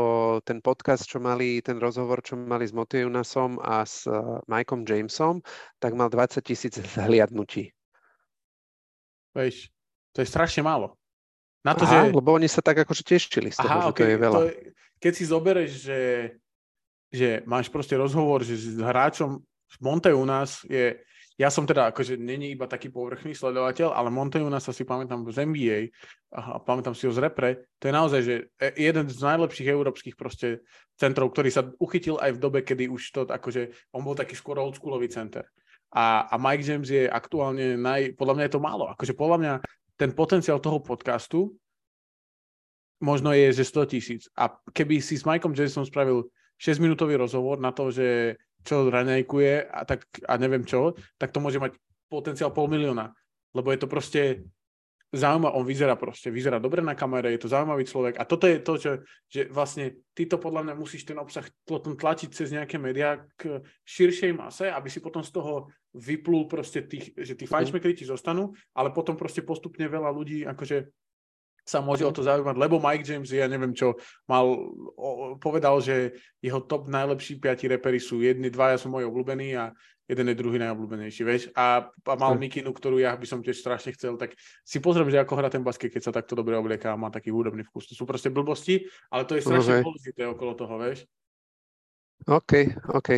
[0.46, 5.42] ten podcast, čo mali, ten rozhovor, čo mali s Motiunasom a s uh, Mikeom Jamesom,
[5.82, 7.74] tak mal 20 tisíc zhliadnutí.
[9.34, 9.66] Veš,
[10.14, 10.94] to je strašne málo.
[11.66, 12.14] Na to, Aha, že...
[12.14, 13.98] lebo oni sa tak akože tešili z toho, Aha, že okay.
[13.98, 14.38] to je veľa.
[14.38, 14.54] To je,
[15.02, 15.98] keď si zoberieš, že
[17.12, 19.40] že máš proste rozhovor, že s hráčom
[19.82, 20.94] Monte u nás je,
[21.36, 24.08] ja som teda akože není iba taký povrchný sledovateľ, ale
[24.48, 25.78] nás sa si pamätám z NBA
[26.32, 30.16] a pamätám si ho z repre, to je naozaj, že e, jeden z najlepších európskych
[30.16, 30.64] proste
[30.96, 34.56] centrov, ktorý sa uchytil aj v dobe, kedy už to akože, on bol taký skôr
[34.56, 35.44] oldschoolový center.
[35.92, 39.52] A, a Mike James je aktuálne naj, podľa mňa je to málo, akože podľa mňa
[40.00, 41.52] ten potenciál toho podcastu
[42.96, 44.22] možno je, že 100 tisíc.
[44.32, 49.80] A keby si s Mikeom Jamesom spravil 6-minútový rozhovor na to, že čo raňajkuje a,
[49.86, 51.78] tak, a neviem čo, tak to môže mať
[52.10, 53.14] potenciál pol milióna.
[53.54, 54.44] Lebo je to proste
[55.14, 58.18] zaujímavé, on vyzerá proste, vyzerá dobre na kamere, je to zaujímavý človek.
[58.18, 58.90] A toto je to, čo,
[59.30, 63.62] že vlastne ty to podľa mňa musíš ten obsah potom tlačiť cez nejaké médiá k
[63.86, 68.52] širšej mase, aby si potom z toho vyplul proste tých, že tí fajnšmekri ti zostanú,
[68.74, 70.90] ale potom proste postupne veľa ľudí akože
[71.66, 73.98] sa môže o to zaujímať, lebo Mike James, ja neviem čo,
[74.30, 74.46] mal,
[74.94, 79.74] o, povedal, že jeho top najlepší piati repery sú jedni, dvaja sú moji obľúbení a
[80.06, 81.42] jeden je druhý najobľúbenejší, vieš.
[81.58, 82.38] A, a mal.
[82.38, 85.66] Mikinu, ktorú ja by som tiež strašne chcel, tak si pozriem, že ako hrá ten
[85.66, 87.90] basket, keď sa takto dobre oblieká a má taký hudobný vkus.
[87.90, 89.82] To sú proste blbosti, ale to je strašne okay.
[89.82, 91.02] dôležité okolo toho, vieš.
[92.30, 92.52] OK,
[92.94, 93.10] OK.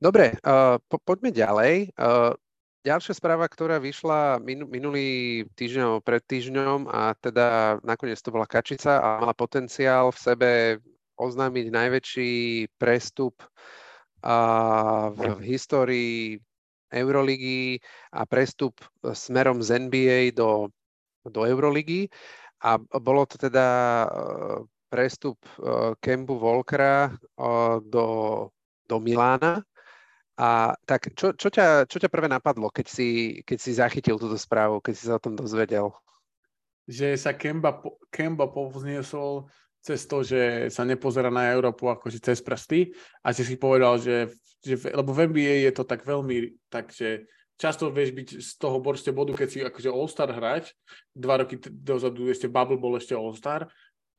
[0.00, 1.92] Dobre, uh, po, poďme ďalej.
[1.94, 2.32] Uh,
[2.82, 9.22] Ďalšia správa, ktorá vyšla minulý týždeň pred týždňom a teda nakoniec to bola Kačica a
[9.22, 10.50] mala potenciál v sebe
[11.14, 12.32] oznámiť najväčší
[12.82, 13.38] prestup
[14.18, 14.36] a
[15.14, 16.42] v histórii
[16.90, 17.78] Euroligy
[18.18, 18.82] a prestup
[19.14, 20.66] smerom z NBA do,
[21.22, 22.10] do Euroligy.
[22.66, 23.66] A bolo to teda
[24.02, 24.08] e,
[24.90, 27.12] prestup e, Kembu Volkera e,
[27.86, 28.06] do,
[28.86, 29.62] do Milána
[30.42, 33.08] a tak čo, čo, ťa, čo ťa prvé napadlo, keď si,
[33.46, 35.94] keď si zachytil túto správu, keď si sa o tom dozvedel?
[36.90, 37.78] Že sa Kemba,
[38.10, 39.46] Kemba povzniesol
[39.78, 42.90] cez to, že sa nepozera na Európu akože cez prsty
[43.22, 44.34] a že si povedal, že,
[44.66, 49.14] že lebo v NBA je to tak veľmi, takže často vieš byť z toho borste
[49.14, 50.74] bodu, keď si akože All-Star hráč,
[51.14, 53.70] dva roky dozadu ešte Bubble bol ešte All-Star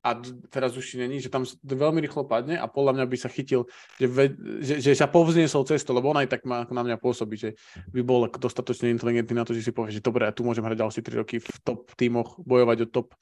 [0.04, 0.20] a
[0.52, 4.08] teraz už není, že tam veľmi rýchlo padne a podľa mňa by sa chytil, že,
[4.12, 7.56] ve, že, že sa povzniesol cesto, lebo on aj tak má na mňa pôsobí, že
[7.96, 10.84] by bol dostatočne inteligentný na to, že si povie, že dobre, ja tu môžem hrať
[10.84, 13.16] ďalšie 3 roky v top tímoch, bojovať o top,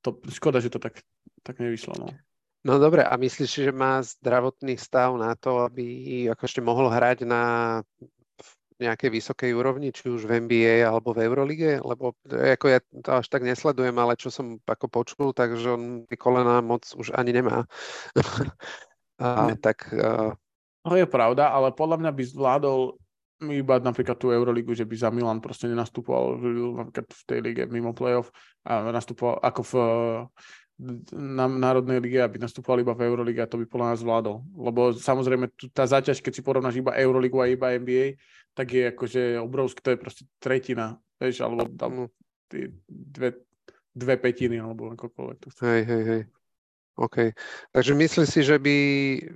[0.00, 0.24] top.
[0.32, 1.04] Škoda, že to tak
[1.44, 1.94] tak nevyšlo.
[2.00, 2.08] No.
[2.64, 7.28] No dobre, a myslíš, že má zdravotný stav na to, aby ako ešte mohol hrať
[7.28, 7.42] na
[8.82, 11.78] nejakej vysokej úrovni, či už v NBA alebo v Eurolige?
[11.78, 16.18] Lebo ako ja to až tak nesledujem, ale čo som ako počul, takže on ty
[16.18, 17.66] kolena moc už ani nemá.
[19.22, 19.56] a, ne.
[19.58, 20.34] tak, uh...
[20.84, 22.80] To je pravda, ale podľa mňa by zvládol
[23.44, 26.38] iba napríklad tú Euroligu, že by za Milan proste nenastupoval
[26.86, 28.30] napríklad v tej lige mimo playoff
[28.64, 29.72] a nastupoval ako v
[31.14, 34.36] na Národnej lige, aby nastupoval iba v Eurolige a to by podľa nás zvládol.
[34.58, 38.18] Lebo samozrejme tá záťaž, keď si porovnáš iba Euroligu a iba NBA,
[38.54, 42.06] tak je akože obrovské, to je proste tretina, vieš, alebo tam
[42.88, 43.42] dve,
[43.90, 45.38] dve petiny, alebo akokoľvek.
[45.58, 46.22] Hej, hej, hej.
[46.94, 47.34] OK.
[47.74, 48.76] Takže myslím si, že by,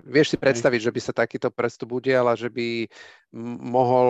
[0.06, 2.86] vieš si predstaviť, že by sa takýto prestup udial a že by
[3.66, 4.08] mohol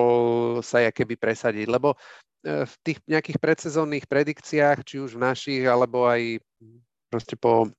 [0.61, 1.97] sa keby presadiť, lebo
[2.45, 6.45] e, v tých nejakých predsezónnych predikciách, či už v našich, alebo aj
[7.09, 7.73] proste po,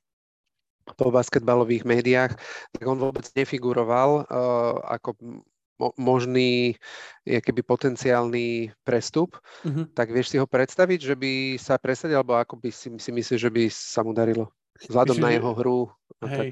[0.98, 2.34] po basketbalových médiách,
[2.74, 5.14] tak on vôbec nefiguroval uh, ako
[5.80, 6.76] mo- možný
[7.24, 9.40] keby potenciálny prestup.
[9.64, 9.88] Uh-huh.
[9.96, 13.40] Tak vieš si ho predstaviť, že by sa presadil, alebo ako by si, si myslíš,
[13.40, 14.52] že by sa mu darilo?
[14.84, 15.80] Vzhľadom Myslím, na jeho hru.
[16.28, 16.52] Hej.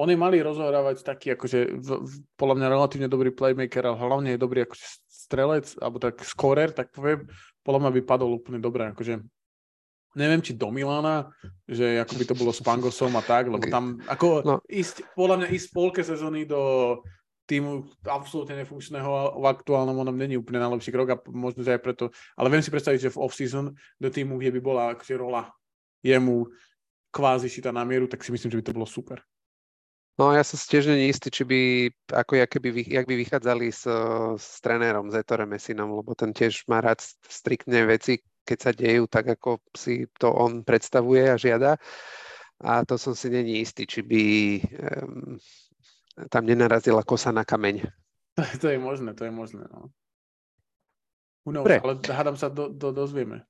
[0.00, 4.30] On je malý rozohrávať taký, akože v, v, podľa mňa relatívne dobrý playmaker, ale hlavne
[4.32, 7.28] je dobrý akože strelec, alebo tak scorer, tak poviem,
[7.60, 8.88] podľa mňa by padol úplne dobre.
[8.88, 9.20] Akože
[10.16, 11.30] neviem, či do Milana,
[11.68, 14.56] že ako by to bolo s Pangosom a tak, lebo tam ako no.
[14.66, 16.60] ísť, podľa mňa ísť polke sezóny do
[17.50, 22.14] týmu absolútne nefunkčného v aktuálnom onom není úplne najlepší krok a možno, že aj preto,
[22.38, 25.50] ale viem si predstaviť, že v off-season do týmu, kde by bola akože rola
[26.06, 26.46] jemu
[27.10, 29.18] kvázi šita na mieru, tak si myslím, že by to bolo super.
[30.20, 31.60] No ja som tiež není istý, či by,
[32.12, 33.88] ako jak by, jak by vychádzali s,
[34.36, 39.08] s trénerom, s Ettore Messinom, lebo ten tiež má rád striktne veci, keď sa dejú
[39.08, 41.80] tak, ako si to on predstavuje a žiada.
[42.60, 44.22] A to som si není istý, či by
[44.60, 45.40] um,
[46.28, 47.86] tam nenarazila kosa na kameň.
[48.62, 49.64] To, je možné, to je možné.
[49.68, 49.92] No.
[51.44, 53.44] Knows, ale hádam sa, do, do, dozvieme.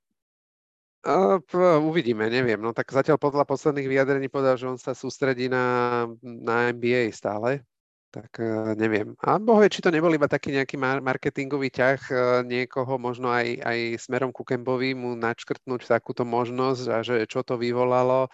[1.06, 1.40] Uh,
[1.80, 2.58] uvidíme, neviem.
[2.60, 7.64] No tak zatiaľ podľa posledných vyjadrení povedal, že on sa sústredí na, na NBA stále
[8.10, 9.14] tak uh, neviem.
[9.22, 13.62] A bohvie, či to nebol iba taký nejaký mar- marketingový ťah uh, niekoho, možno aj,
[13.62, 18.26] aj smerom ku Kembovi mu načkrtnúť takúto možnosť a že čo to vyvolalo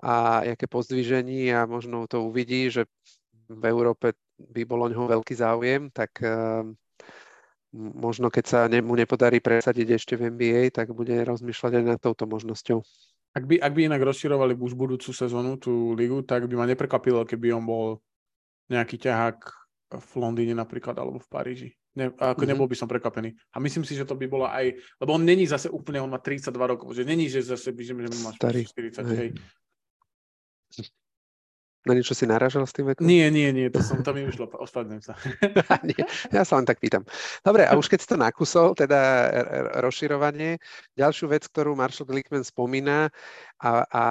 [0.00, 2.88] a aké pozdvižení a možno to uvidí, že
[3.50, 6.62] v Európe by bolo o ňoho veľký záujem, tak uh,
[7.74, 12.30] možno keď sa mu nepodarí presadiť ešte v NBA, tak bude rozmýšľať aj nad touto
[12.30, 12.78] možnosťou.
[13.30, 17.22] Ak by, ak by inak rozširovali už budúcu sezónu tú ligu, tak by ma neprekvapilo,
[17.22, 17.84] keby on bol
[18.66, 19.38] nejaký ťahák
[19.90, 21.70] v Londýne napríklad alebo v Paríži.
[21.98, 22.50] Ne, ako mm-hmm.
[22.54, 23.34] nebol by som prekvapený.
[23.50, 26.22] A myslím si, že to by bolo aj, lebo on není zase úplne, on má
[26.22, 28.62] 32 rokov, že není, že zase by, že máš Starý.
[28.62, 29.30] 40, hej.
[31.88, 33.08] Na niečo si naražal s tým vekom?
[33.08, 35.16] Nie, nie, nie, to som, to mi vyšlo, ospravedlňujem sa.
[35.88, 35.96] nie,
[36.28, 37.08] ja sa len tak pýtam.
[37.40, 39.32] Dobre, a už keď si to nakusol, teda
[39.80, 40.60] rozširovanie,
[41.00, 43.08] ďalšiu vec, ktorú Marshall Glickman spomína
[43.64, 44.04] a, a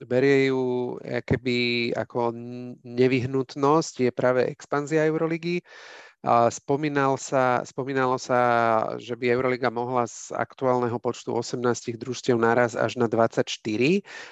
[0.00, 2.32] berie ju keby ako
[2.84, 5.60] nevyhnutnosť, je práve expanzia Euroligy.
[6.48, 8.40] Spomínal sa, spomínalo sa,
[8.96, 11.60] že by Euroliga mohla z aktuálneho počtu 18
[12.00, 13.44] družstiev naraz až na 24,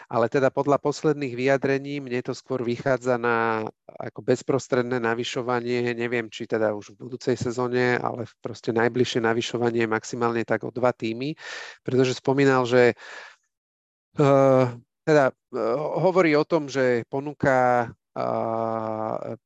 [0.09, 6.49] ale teda podľa posledných vyjadrení mne to skôr vychádza na ako bezprostredné navyšovanie, neviem, či
[6.49, 11.37] teda už v budúcej sezóne, ale proste najbližšie navyšovanie maximálne tak o dva týmy,
[11.85, 12.97] pretože spomínal, že
[14.17, 14.65] uh,
[15.05, 17.93] teda uh, hovorí o tom, že ponuka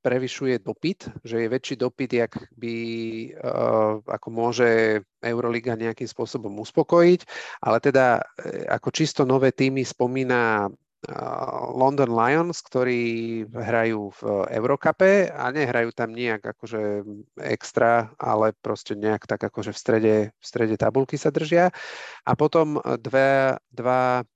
[0.03, 2.77] prevyšuje dopyt, že je väčší dopyt, jak by,
[4.11, 7.21] ako môže Euroliga nejakým spôsobom uspokojiť,
[7.63, 10.71] ale teda e, ako čisto nové týmy spomína
[11.77, 17.07] London Lions, ktorí hrajú v Eurocupe a nehrajú tam nejak akože
[17.47, 21.71] extra, ale proste nejak tak akože v strede, v strede tabulky sa držia.
[22.27, 24.27] A potom dve, dva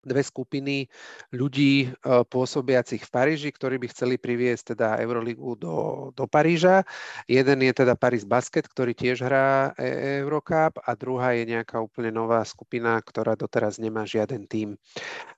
[0.00, 0.88] dve skupiny
[1.32, 1.88] ľudí e,
[2.26, 5.76] pôsobiacich v Paríži, ktorí by chceli priviesť teda Euroligu do,
[6.16, 6.82] do Paríža.
[7.28, 12.10] Jeden je teda Paris Basket, ktorý tiež hrá e, Eurocup a druhá je nejaká úplne
[12.10, 14.80] nová skupina, ktorá doteraz nemá žiaden tím.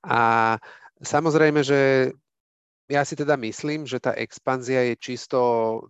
[0.06, 0.56] A
[1.02, 2.12] samozrejme, že
[2.90, 5.38] ja si teda myslím, že tá expanzia je čisto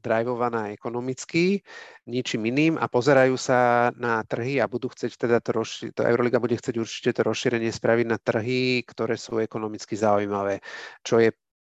[0.04, 1.64] drivovaná ekonomicky,
[2.06, 6.38] ničím iným a pozerajú sa na trhy a budú chcieť teda to, rozši- to Euroliga
[6.38, 10.60] bude chcieť určite to rozšírenie spraviť na trhy, ktoré sú ekonomicky zaujímavé,
[11.02, 11.32] čo je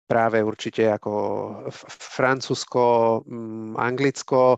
[0.06, 1.12] práve určite ako
[1.90, 2.84] Francúzsko,
[3.26, 4.54] mm, Anglicko,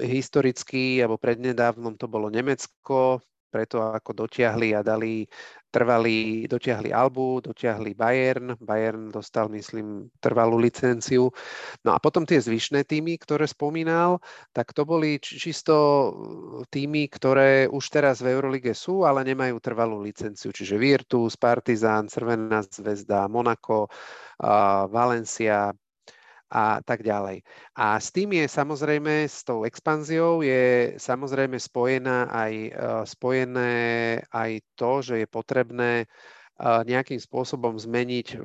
[0.00, 5.26] historicky alebo prednedávnom to bolo Nemecko, preto, ako dotiahli a dali
[5.70, 11.30] trvali, dotiahli Albu, dotiahli Bayern, Bayern dostal, myslím, trvalú licenciu.
[11.86, 14.18] No a potom tie zvyšné týmy, ktoré spomínal,
[14.50, 15.74] tak to boli čisto
[16.74, 22.66] týmy, ktoré už teraz v Eurolige sú, ale nemajú trvalú licenciu, čiže Virtus, Partizan, Crvená
[22.66, 23.86] zväzda, Monaco,
[24.90, 25.70] Valencia,
[26.50, 27.46] a tak ďalej.
[27.78, 32.70] A s tým je samozrejme, s tou expanziou je samozrejme spojená aj, e,
[33.06, 33.72] spojené
[34.34, 36.06] aj to, že je potrebné e,
[36.90, 38.36] nejakým spôsobom zmeniť e,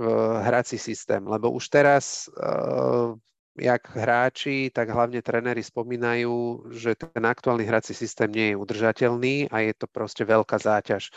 [0.46, 1.26] hrací systém.
[1.26, 2.30] Lebo už teraz
[3.56, 9.64] jak hráči, tak hlavne tréneri spomínajú, že ten aktuálny hrací systém nie je udržateľný a
[9.64, 11.08] je to proste veľká záťaž.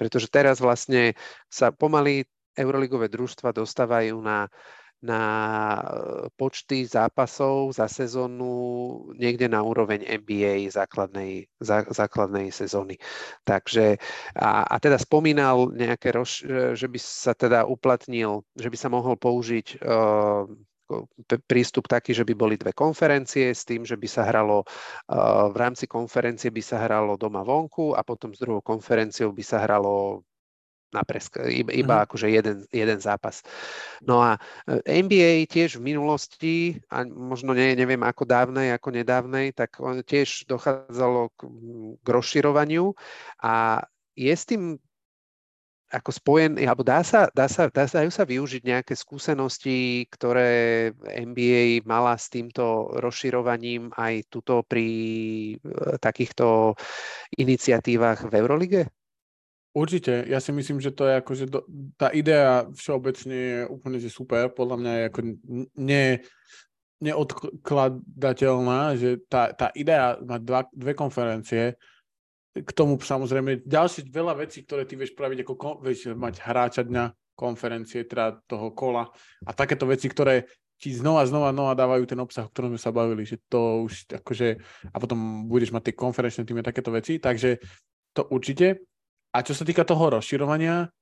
[0.00, 1.12] Pretože teraz vlastne
[1.52, 2.24] sa pomaly
[2.56, 4.48] Euroligové družstva dostávajú na
[5.02, 5.20] na
[5.74, 5.82] e,
[6.38, 8.54] počty zápasov za sezónu
[9.18, 12.96] niekde na úroveň NBA základnej, zá, základnej sezóny.
[13.42, 13.98] Takže
[14.38, 18.88] a, a teda spomínal nejaké, roz, e, že by sa teda uplatnil, že by sa
[18.88, 20.46] mohol použiť uh,
[21.48, 24.66] prístup taký, že by boli dve konferencie s tým, že by sa hralo
[25.48, 29.62] v rámci konferencie by sa hralo doma vonku a potom s druhou konferenciou by sa
[29.64, 30.20] hralo
[30.92, 32.06] na presk- iba, iba mm-hmm.
[32.06, 33.40] akože jeden, jeden zápas.
[34.04, 34.36] No a
[34.68, 40.44] e, NBA tiež v minulosti, a možno nie, neviem ako dávnej, ako nedávnej, tak tiež
[40.46, 41.40] dochádzalo k,
[42.04, 42.92] k rozširovaniu
[43.40, 44.76] a je s tým
[45.92, 50.88] ako spojený, alebo dá sa, dá sa, dá sa, dajú sa využiť nejaké skúsenosti, ktoré
[51.04, 54.88] NBA mala s týmto rozširovaním aj tuto pri
[55.60, 56.72] e, takýchto
[57.36, 58.82] iniciatívach v Eurolige?
[59.72, 61.64] Určite, ja si myslím, že to je akože do,
[61.96, 65.20] tá idea všeobecne je úplne že super, podľa mňa je ako
[65.80, 66.06] ne,
[67.00, 71.80] neodkladateľná, že tá, tá idea mať dva, dve konferencie,
[72.52, 77.04] k tomu samozrejme ďalšie veľa vecí, ktoré ty vieš praviť, ako vieš mať hráča dňa,
[77.32, 79.08] konferencie, teda toho kola
[79.48, 80.44] a takéto veci, ktoré
[80.76, 84.20] ti znova, znova, znova dávajú ten obsah, o ktorom sme sa bavili, že to už
[84.20, 84.60] akože,
[84.92, 87.56] a potom budeš mať tie konferenčné týmy, takéto veci, takže
[88.12, 88.91] to určite.
[89.32, 90.92] A čo sa týka toho rozširovania,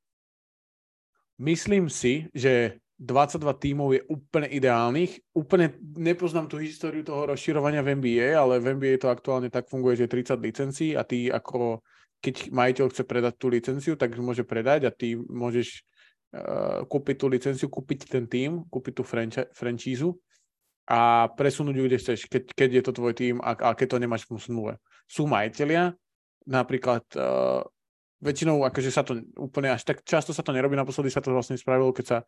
[1.42, 5.32] myslím si, že 22 tímov je úplne ideálnych.
[5.32, 10.04] Úplne nepoznám tú históriu toho rozširovania v NBA, ale v NBA to aktuálne tak funguje,
[10.04, 11.80] že 30 licencií a ty ako
[12.20, 15.80] keď majiteľ chce predať tú licenciu, tak môže predať a ty môžeš
[16.36, 20.20] uh, kúpiť tú licenciu, kúpiť ten tým, kúpiť tú franchi- francízu
[20.84, 24.02] a presunúť ju, kde chceš, keď, keď je to tvoj tým a, a keď to
[24.04, 24.76] nemáš v smluve.
[25.08, 25.96] Sú majiteľia,
[26.44, 27.64] napríklad uh,
[28.20, 31.56] väčšinou akože sa to úplne až tak často sa to nerobí, naposledy sa to vlastne
[31.56, 32.18] spravilo, keď sa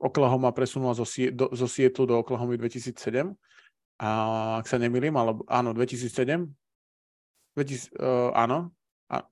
[0.00, 3.28] Oklahoma presunula zo, do, zo Sietlu do Oklahoma 2007,
[4.00, 4.08] a
[4.58, 6.48] ak sa nemýlim, alebo áno, 2007,
[7.54, 8.74] 2000, uh, áno,
[9.06, 9.22] a,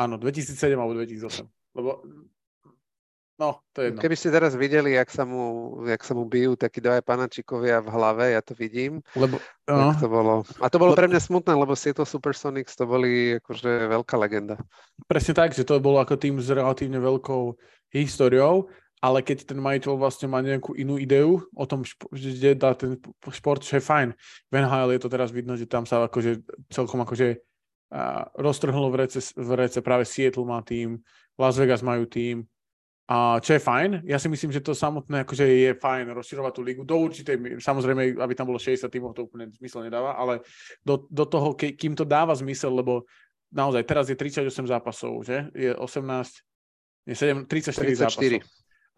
[0.00, 1.44] áno, 2007 alebo 2008,
[1.76, 1.90] lebo
[3.38, 4.02] No, to je jedno.
[4.02, 7.88] Keby ste teraz videli, jak sa mu, jak sa mu bijú takí dvaja panačikovia v
[7.94, 8.98] hlave, ja to vidím.
[9.14, 9.38] Lebo,
[9.70, 9.94] no.
[9.94, 10.42] to bolo.
[10.58, 14.58] A to bolo pre mňa smutné, lebo Seattle Supersonics to boli akože veľká legenda.
[15.06, 17.54] Presne tak, že to bolo ako tým s relatívne veľkou
[17.94, 18.66] históriou,
[18.98, 22.98] ale keď ten majiteľ vlastne má nejakú inú ideu o tom, že dá ten
[23.30, 24.18] šport, čo je fajn.
[24.50, 26.42] V NHL je to teraz vidno, že tam sa akože
[26.74, 27.38] celkom akože
[28.34, 30.98] roztrhlo v rece, v rece práve Seattle má tým,
[31.38, 32.44] Las Vegas majú tým,
[33.08, 36.60] a čo je fajn, ja si myslím, že to samotné akože je fajn rozširovať tú
[36.60, 40.44] ligu do určitej, samozrejme, aby tam bolo 60 tímov, to úplne zmysel nedáva, ale
[40.84, 43.08] do, do toho, ke, kým to dáva zmysel, lebo
[43.48, 45.48] naozaj teraz je 38 zápasov, že?
[45.56, 48.44] Je 18, nie 7, 34, 34 zápasov.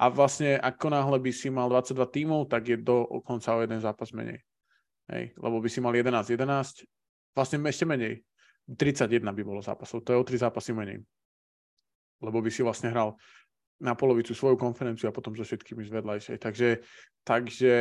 [0.00, 3.78] A vlastne ako náhle by si mal 22 tímov, tak je do konca o jeden
[3.78, 4.42] zápas menej.
[5.06, 6.82] Hej, lebo by si mal 11, 11,
[7.36, 8.26] vlastne ešte menej.
[8.66, 10.98] 31 by bolo zápasov, to je o 3 zápasy menej.
[12.18, 13.14] Lebo by si vlastne hral
[13.80, 16.36] na polovicu svoju konferenciu a potom so všetkými z vedľajšej.
[16.36, 16.68] Takže,
[17.24, 17.74] takže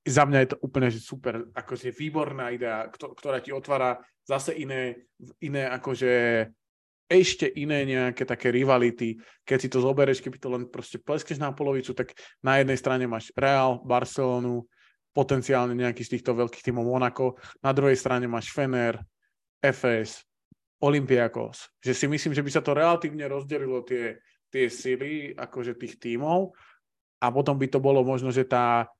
[0.00, 5.06] za mňa je to úplne že super, akože výborná idea, ktorá ti otvára zase iné,
[5.44, 6.12] iné akože
[7.10, 9.18] ešte iné nejaké také rivality.
[9.42, 13.04] Keď si to zoberieš, keby to len proste pleskeš na polovicu, tak na jednej strane
[13.10, 14.64] máš Real, Barcelonu,
[15.10, 17.34] potenciálne nejaký z týchto veľkých tímov Monaco,
[17.66, 18.94] na druhej strane máš Fener,
[19.58, 20.22] FS,
[20.80, 21.66] Olympiakos.
[21.82, 24.16] Že si myslím, že by sa to relatívne rozdelilo tie,
[24.50, 26.52] tie sily akože tých tímov
[27.22, 28.90] a potom by to bolo možno, že tá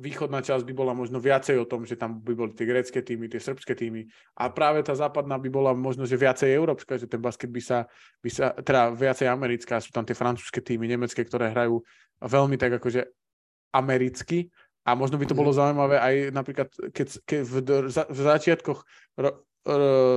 [0.00, 3.28] východná časť by bola možno viacej o tom, že tam by boli tie grecké týmy,
[3.28, 4.08] tie srbské týmy
[4.40, 7.84] a práve tá západná by bola možno, že viacej európska, že ten basket by sa,
[8.24, 11.84] by sa teda viacej americká, sú tam tie francúzske týmy, nemecké, ktoré hrajú
[12.24, 13.04] veľmi tak akože
[13.76, 14.48] americky
[14.88, 15.58] a možno by to bolo mhm.
[15.58, 17.54] zaujímavé aj napríklad, keď, keď v,
[18.08, 18.80] v začiatkoch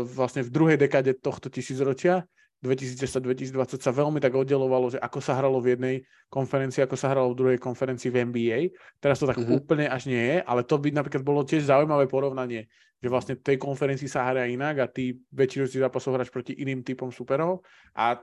[0.07, 2.23] vlastne v druhej dekade tohto tisícročia
[2.63, 5.95] 2010-2020 sa veľmi tak oddelovalo, že ako sa hralo v jednej
[6.31, 8.59] konferencii, ako sa hralo v druhej konferencii v NBA.
[9.03, 9.59] Teraz to tak mm-hmm.
[9.59, 12.71] úplne až nie je, ale to by napríklad bolo tiež zaujímavé porovnanie,
[13.03, 16.55] že vlastne v tej konferencii sa hrá inak a ty väčšinu si zápasov hráš proti
[16.55, 18.15] iným typom superov a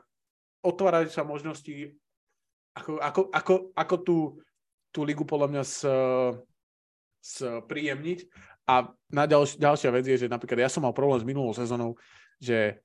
[0.64, 1.92] otvárajú sa možnosti
[2.72, 4.18] ako, ako, ako, ako tú,
[4.88, 5.84] tú ligu podľa mňa s,
[7.20, 8.24] spríjemniť.
[8.64, 11.98] A na ďalš, ďalšia vec je, že napríklad ja som mal problém s minulou sezónou,
[12.40, 12.80] že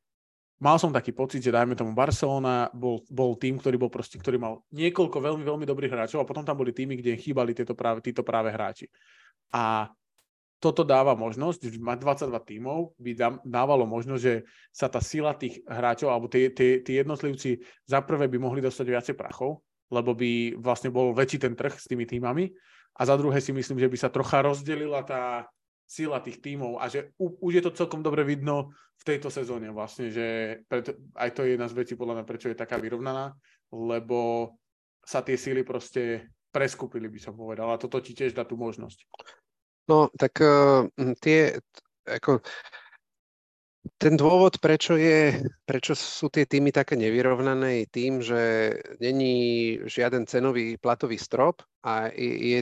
[0.60, 4.40] mal som taký pocit, že dajme tomu Barcelona bol, bol tým, ktorý bol proste, ktorý
[4.40, 8.00] mal niekoľko veľmi, veľmi dobrých hráčov a potom tam boli týmy, kde chýbali tieto práve,
[8.00, 8.88] títo práve hráči.
[9.52, 9.92] A
[10.64, 13.12] toto dáva možnosť, že mať 22 tímov by
[13.44, 14.34] dávalo možnosť, že
[14.72, 16.50] sa tá sila tých hráčov alebo tí,
[16.82, 21.76] jednotlivci za prvé by mohli dostať viacej prachov, lebo by vlastne bol väčší ten trh
[21.76, 22.50] s tými týmami
[22.96, 25.46] a za druhé si myslím, že by sa trocha rozdelila tá,
[25.86, 29.70] sila tých tímov a že u, už je to celkom dobre vidno v tejto sezóne
[29.70, 33.38] vlastne, že preto, aj to je jedna z vecí podľa mňa, prečo je taká vyrovnaná,
[33.70, 34.52] lebo
[35.06, 37.70] sa tie síly proste preskupili, by som povedal.
[37.70, 39.06] A toto ti tiež dá tú možnosť.
[39.86, 40.90] No, tak uh,
[41.22, 41.62] tie,
[42.10, 42.42] ako,
[44.02, 50.26] ten dôvod, prečo, je, prečo sú tie týmy také nevyrovnané, je tým, že není žiaden
[50.26, 52.60] cenový platový strop a je, je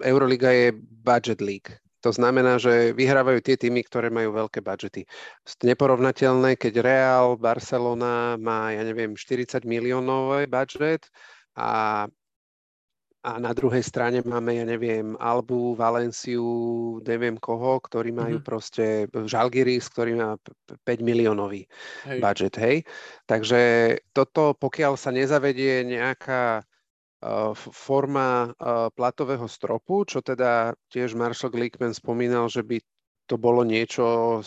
[0.00, 0.72] Euroliga je
[1.04, 1.68] budget league.
[2.06, 5.10] To znamená, že vyhrávajú tie týmy, ktoré majú veľké budžety.
[5.66, 11.10] Neporovnateľné, keď Real, Barcelona má, ja neviem, 40 miliónový budžet
[11.58, 12.06] a,
[13.26, 16.46] a na druhej strane máme, ja neviem, Albu, Valenciu,
[17.02, 18.46] neviem koho, ktorí majú mm-hmm.
[18.46, 21.66] proste Žalgiris, ktorý má 5 miliónový
[22.06, 22.22] hej.
[22.22, 22.76] budget, hej.
[23.26, 23.60] Takže
[24.14, 26.62] toto, pokiaľ sa nezavedie nejaká
[27.56, 28.54] forma
[28.94, 32.78] platového stropu, čo teda tiež Marshall Glickman spomínal, že by
[33.26, 34.38] to bolo niečo,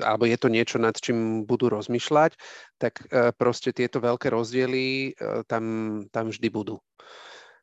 [0.00, 2.38] alebo je to niečo, nad čím budú rozmýšľať,
[2.78, 5.64] tak e, proste tieto veľké rozdiely e, tam,
[6.14, 6.78] tam vždy budú.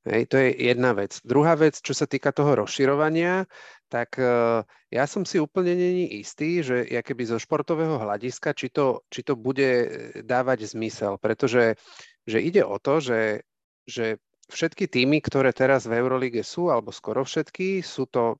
[0.01, 1.21] Hej, to je jedna vec.
[1.21, 3.47] Druhá vec, čo sa týka toho rozširovania,
[3.87, 8.67] tak e, ja som si úplne není istý, že ja keby zo športového hľadiska, či
[8.73, 9.87] to, či to bude
[10.27, 11.79] dávať zmysel, pretože
[12.27, 13.47] že ide o to, že,
[13.87, 14.19] že
[14.51, 18.37] všetky týmy, ktoré teraz v Eurolíge sú, alebo skoro všetky, sú to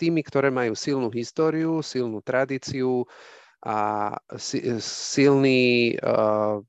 [0.00, 3.06] týmy, ktoré majú silnú históriu, silnú tradíciu
[3.60, 4.16] a
[4.80, 6.64] silný, uh,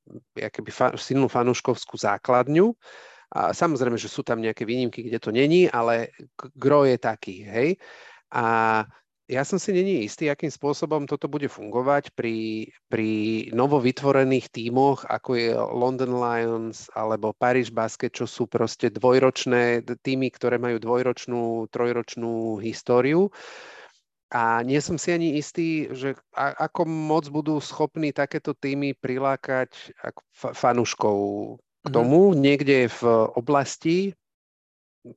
[0.70, 2.76] fa, silnú fanúškovskú základňu.
[3.32, 6.12] A samozrejme, že sú tam nejaké výnimky, kde to není, ale
[6.60, 7.70] gro je taký, hej.
[8.36, 8.84] A
[9.32, 13.10] ja som si není istý, akým spôsobom toto bude fungovať pri, pri
[13.56, 20.60] novovytvorených tímoch, ako je London Lions alebo Paris Basket, čo sú proste dvojročné týmy, ktoré
[20.60, 23.32] majú dvojročnú, trojročnú históriu.
[24.36, 29.96] A nie som si ani istý, že ako moc budú schopní takéto týmy prilákať
[30.36, 31.16] fanúškov
[31.84, 31.96] k mhm.
[31.96, 32.42] tomu, mm-hmm.
[32.44, 33.02] niekde v
[33.40, 34.12] oblasti,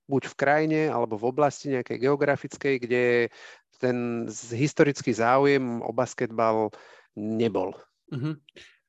[0.06, 3.04] buď v krajine alebo v oblasti nejakej geografickej, kde
[3.84, 6.72] ten historický záujem o basketbal
[7.12, 7.76] nebol.
[8.08, 8.34] Mm-hmm.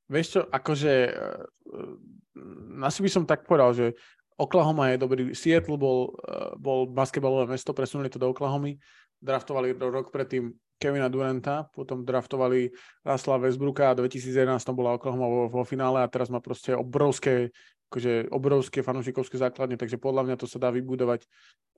[0.07, 3.87] Vieš čo, akože uh, asi by som tak povedal, že
[4.35, 8.79] Oklahoma je dobrý, Seattle bol, uh, bol basketbalové mesto, presunuli to do Oklahomy,
[9.19, 12.67] draftovali rok predtým Kevina Duranta, potom draftovali
[13.07, 17.55] Russella Westbrooka a 2011 tam bola Oklahoma vo, vo finále a teraz má proste obrovské
[17.95, 21.23] akože obrovské fanúšikovské základne, takže podľa mňa to sa dá vybudovať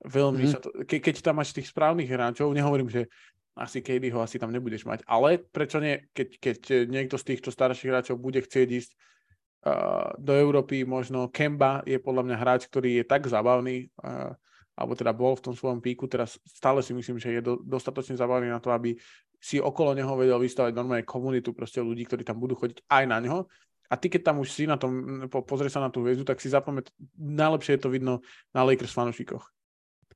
[0.02, 0.42] veľmi.
[0.42, 0.56] Mm-hmm.
[0.58, 3.06] Sa to, ke, keď tam máš tých správnych hráčov, nehovorím, že
[3.54, 6.58] asi KD ho asi tam nebudeš mať, ale prečo nie, keď, keď
[6.90, 12.26] niekto z týchto starších hráčov bude chcieť ísť uh, do Európy, možno Kemba je podľa
[12.26, 14.34] mňa hráč, ktorý je tak zabavný, uh,
[14.74, 18.18] alebo teda bol v tom svojom píku, teraz stále si myslím, že je do, dostatočne
[18.18, 18.98] zabavný na to, aby
[19.38, 23.18] si okolo neho vedel vystavať normálne komunitu proste ľudí, ktorí tam budú chodiť aj na
[23.22, 23.46] neho
[23.88, 26.52] a ty, keď tam už si na tom, pozrieš sa na tú hviezdu, tak si
[26.52, 28.20] zapamäť, najlepšie je to vidno
[28.52, 29.48] na Lakers fanúšikoch.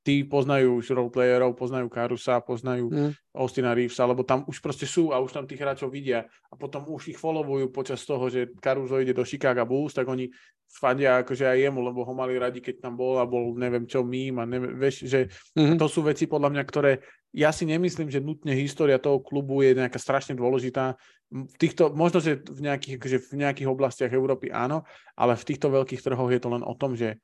[0.01, 3.37] Tí poznajú už roleplayerov, poznajú Karusa, poznajú mm.
[3.37, 6.89] Austina Reevesa, lebo tam už proste sú a už tam tých hráčov vidia a potom
[6.89, 10.25] už ich followujú počas toho, že Caruso ide do Chicago Bulls, tak oni
[10.71, 14.07] fadia akože aj jemu, lebo ho mali radi, keď tam bol a bol neviem čo
[14.07, 15.75] mým a neviem, vieš, že mm-hmm.
[15.75, 16.91] to sú veci podľa mňa, ktoré
[17.35, 20.95] ja si nemyslím, že nutne história toho klubu je nejaká strašne dôležitá
[21.31, 24.83] v týchto, možno, že v nejakých, že v nejakých oblastiach Európy áno,
[25.15, 27.19] ale v týchto veľkých trhoch je to len o tom, že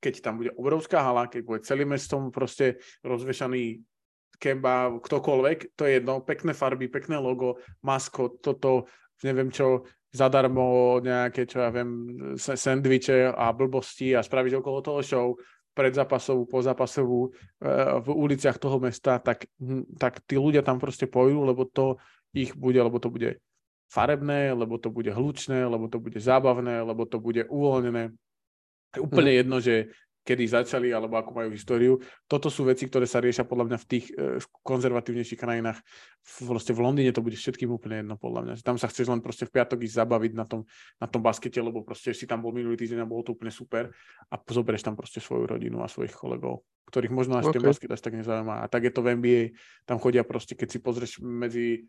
[0.00, 3.80] keď tam bude obrovská hala, keď bude celým mestom proste rozvešaný
[4.36, 8.84] Kemba, ktokoľvek, to je jedno, pekné farby, pekné logo, maskot, toto,
[9.24, 11.90] neviem čo, zadarmo nejaké, čo ja viem,
[12.40, 15.26] sendviče a blbosti a spraviť okolo toho show,
[15.76, 17.30] predzápasovú, pozápasovú e,
[18.00, 22.00] v uliciach toho mesta, tak, hm, tak tí ľudia tam proste pôjdu, lebo to
[22.32, 23.36] ich bude, lebo to bude
[23.92, 28.08] farebné, lebo to bude hlučné, lebo to bude zábavné, lebo to bude uvoľnené.
[28.96, 29.38] Je úplne mm.
[29.44, 29.92] jedno, že
[30.26, 32.02] kedy začali alebo ako majú históriu.
[32.26, 35.78] Toto sú veci, ktoré sa riešia podľa mňa v tých e, konzervatívnejších krajinách.
[36.26, 38.52] V, proste v Londýne to bude všetkým úplne jedno podľa mňa.
[38.66, 40.66] Tam sa chceš len proste v piatok ísť zabaviť na tom,
[40.98, 43.94] na tom baskete, lebo proste si tam bol minulý týždeň a bolo to úplne super
[44.26, 47.62] a zoberieš tam proste svoju rodinu a svojich kolegov, ktorých možno až okay.
[47.62, 48.60] ten basket až tak nezaujíma.
[48.60, 49.42] A tak je to v NBA.
[49.86, 51.86] Tam chodia proste, keď si pozrieš medzi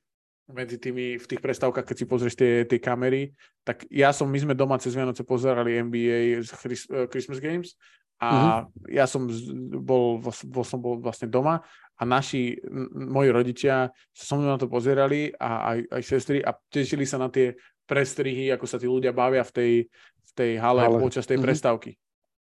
[0.48, 3.36] medzi tými, v tých prestávkach, keď si pozrieš tie, tie kamery,
[3.68, 7.76] tak ja som, my sme doma cez Vianoce pozerali NBA Chris, uh, Christmas Games
[8.18, 8.90] a mm-hmm.
[8.90, 9.30] ja som
[9.78, 11.62] bol, bol, som bol vlastne doma
[11.98, 12.58] a naši,
[12.94, 17.30] moji rodičia so mnou na to pozerali a aj, aj sestry a tešili sa na
[17.30, 17.54] tie
[17.86, 19.74] prestrihy, ako sa tí ľudia bavia v tej,
[20.22, 20.98] v tej hale, hale.
[20.98, 21.46] počas tej mm-hmm.
[21.46, 21.92] prestávky.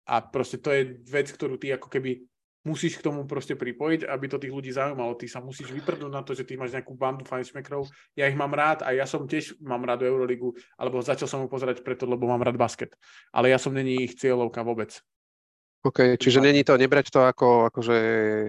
[0.08, 2.26] A proste to je vec, ktorú ty ako keby
[2.68, 5.16] musíš k tomu proste pripojiť, aby to tých ľudí zaujímalo.
[5.16, 7.88] Ty sa musíš vyprdnúť na to, že ty máš nejakú bandu fanšmekrov.
[8.20, 11.48] Ja ich mám rád a ja som tiež mám rád Euroligu, alebo začal som ho
[11.48, 12.92] pozerať preto, lebo mám rád basket.
[13.32, 15.00] Ale ja som není ich cieľovka vôbec.
[15.88, 17.98] OK, čiže není to, nebrať to ako akože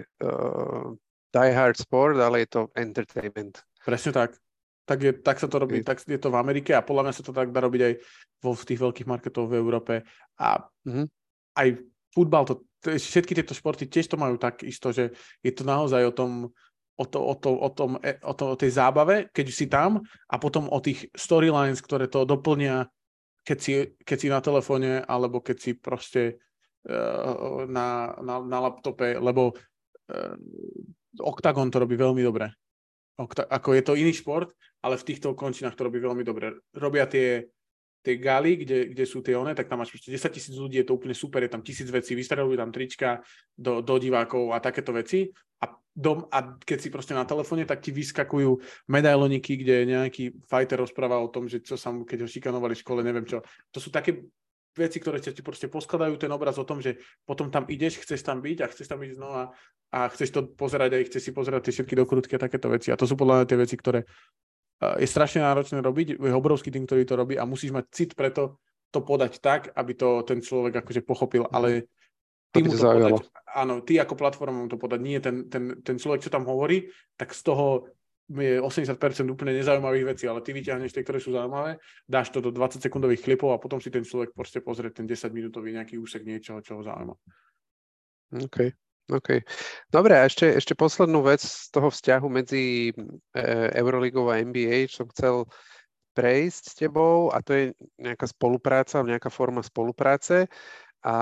[0.02, 0.90] uh,
[1.30, 3.62] die hard sport, ale je to entertainment.
[3.86, 4.34] Presne tak.
[4.88, 7.22] Tak, je, tak sa to robí, tak je to v Amerike a podľa mňa sa
[7.22, 7.94] to tak dá robiť aj
[8.40, 10.00] vo v tých veľkých marketoch v Európe.
[10.40, 11.06] A mm-hmm.
[11.60, 11.68] aj
[12.16, 15.12] futbal to všetky tieto športy tiež to majú tak isto, že
[15.44, 16.30] je to naozaj o tom,
[16.96, 20.00] o, to, o, to, o, tom, e, o, to, o tej zábave, keď si tam
[20.30, 22.88] a potom o tých storylines, ktoré to doplnia,
[23.44, 23.72] keď si,
[24.08, 26.40] keď si na telefóne alebo keď si proste
[27.68, 30.36] na, na, na laptope, lebo uh,
[31.18, 32.54] Octagon to robí veľmi dobre.
[33.18, 36.54] Okta- ako je to iný šport, ale v týchto končinách to robí veľmi dobre.
[36.70, 37.50] Robia tie
[37.98, 40.86] tej gali, kde, kde sú tie one, tak tam máš proste 10 tisíc ľudí, je
[40.86, 43.20] to úplne super, je tam tisíc vecí, vystrahujú tam trička
[43.58, 45.28] do, do divákov a takéto veci.
[45.58, 48.54] A, dom, a keď si proste na telefóne, tak ti vyskakujú
[48.86, 52.82] medailoniky, kde nejaký fighter rozpráva o tom, že čo sa mu, keď ho šikanovali v
[52.86, 53.42] škole, neviem čo.
[53.74, 54.30] To sú také
[54.78, 58.38] veci, ktoré ti proste poskladajú ten obraz o tom, že potom tam ideš, chceš tam
[58.38, 59.50] byť a chceš tam byť znova
[59.90, 62.94] a chceš to pozerať aj chceš si pozerať tie všetky dokrutky a takéto veci.
[62.94, 64.06] A to sú podľa mňa tie veci, ktoré
[64.78, 68.62] je strašne náročné robiť, je obrovský tým, ktorý to robí a musíš mať cit preto
[68.94, 71.52] to podať tak, aby to ten človek akože pochopil, mhm.
[71.52, 71.68] ale
[72.54, 73.12] ty mu to podať,
[73.58, 76.88] áno, ty ako platforma mu to podať, nie ten, ten, ten človek, čo tam hovorí,
[77.18, 77.90] tak z toho
[78.28, 79.00] je 80%
[79.32, 83.24] úplne nezaujímavých vecí, ale ty vyťahneš tie, ktoré sú zaujímavé, dáš to do 20 sekundových
[83.24, 86.76] klipov a potom si ten človek proste pozrie ten 10 minútový nejaký úsek niečoho, čo
[86.78, 87.14] ho zaujíma.
[88.44, 88.68] OK.
[89.08, 89.40] OK.
[89.88, 95.04] Dobre, a ešte, ešte poslednú vec z toho vzťahu medzi e, Euroligou a NBA, čo
[95.04, 95.36] som chcel
[96.12, 97.64] prejsť s tebou a to je
[97.96, 100.52] nejaká spolupráca, nejaká forma spolupráce
[101.00, 101.16] a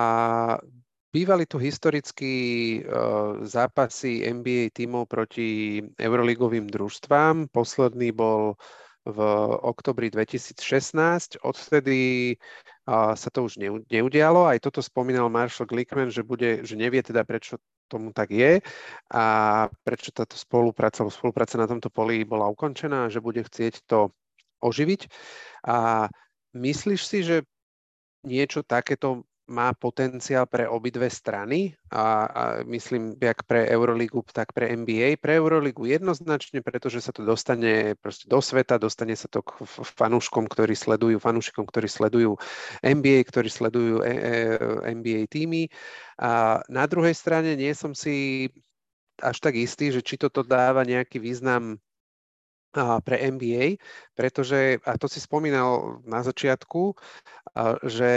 [1.16, 2.34] bývali tu historicky
[2.84, 7.48] uh, zápasy NBA tímov proti Euroligovým družstvám.
[7.48, 8.60] Posledný bol
[9.08, 9.18] v
[9.64, 11.40] oktobri 2016.
[11.40, 13.56] Odvtedy uh, sa to už
[13.88, 14.44] neudialo.
[14.44, 17.56] Aj toto spomínal Marshall Glickman, že, bude, že nevie teda, prečo
[17.88, 18.58] tomu tak je
[19.14, 19.24] a
[19.86, 24.10] prečo táto spolupráca, spolupráca na tomto poli bola ukončená, že bude chcieť to
[24.58, 25.06] oživiť.
[25.70, 26.10] A
[26.52, 27.46] myslíš si, že
[28.26, 34.74] niečo takéto má potenciál pre obidve strany a, a myslím, jak pre Euroligu, tak pre
[34.74, 35.22] NBA.
[35.22, 39.62] Pre Euroligu jednoznačne, pretože sa to dostane proste do sveta, dostane sa to k
[39.94, 42.34] fanúškom, ktorí sledujú, fanúšikom, ktorí sledujú
[42.82, 44.34] NBA, ktorí sledujú e, e,
[44.98, 45.70] NBA týmy.
[46.18, 48.50] A na druhej strane nie som si
[49.22, 51.78] až tak istý, že či toto dáva nejaký význam
[52.76, 53.80] pre NBA,
[54.12, 56.92] pretože, a to si spomínal na začiatku,
[57.88, 58.12] že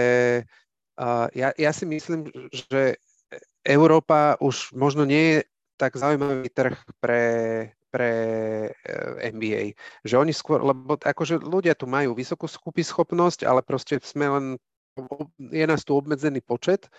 [1.32, 3.00] ja, ja si myslím, že
[3.64, 5.40] Európa už možno nie je
[5.80, 7.24] tak zaujímavý trh pre,
[7.88, 8.12] pre
[8.72, 9.80] eh, NBA.
[10.04, 14.46] Že oni skôr, lebo akože ľudia tu majú vysokú schopnosť, ale proste sme len,
[15.40, 16.92] je nás tu obmedzený počet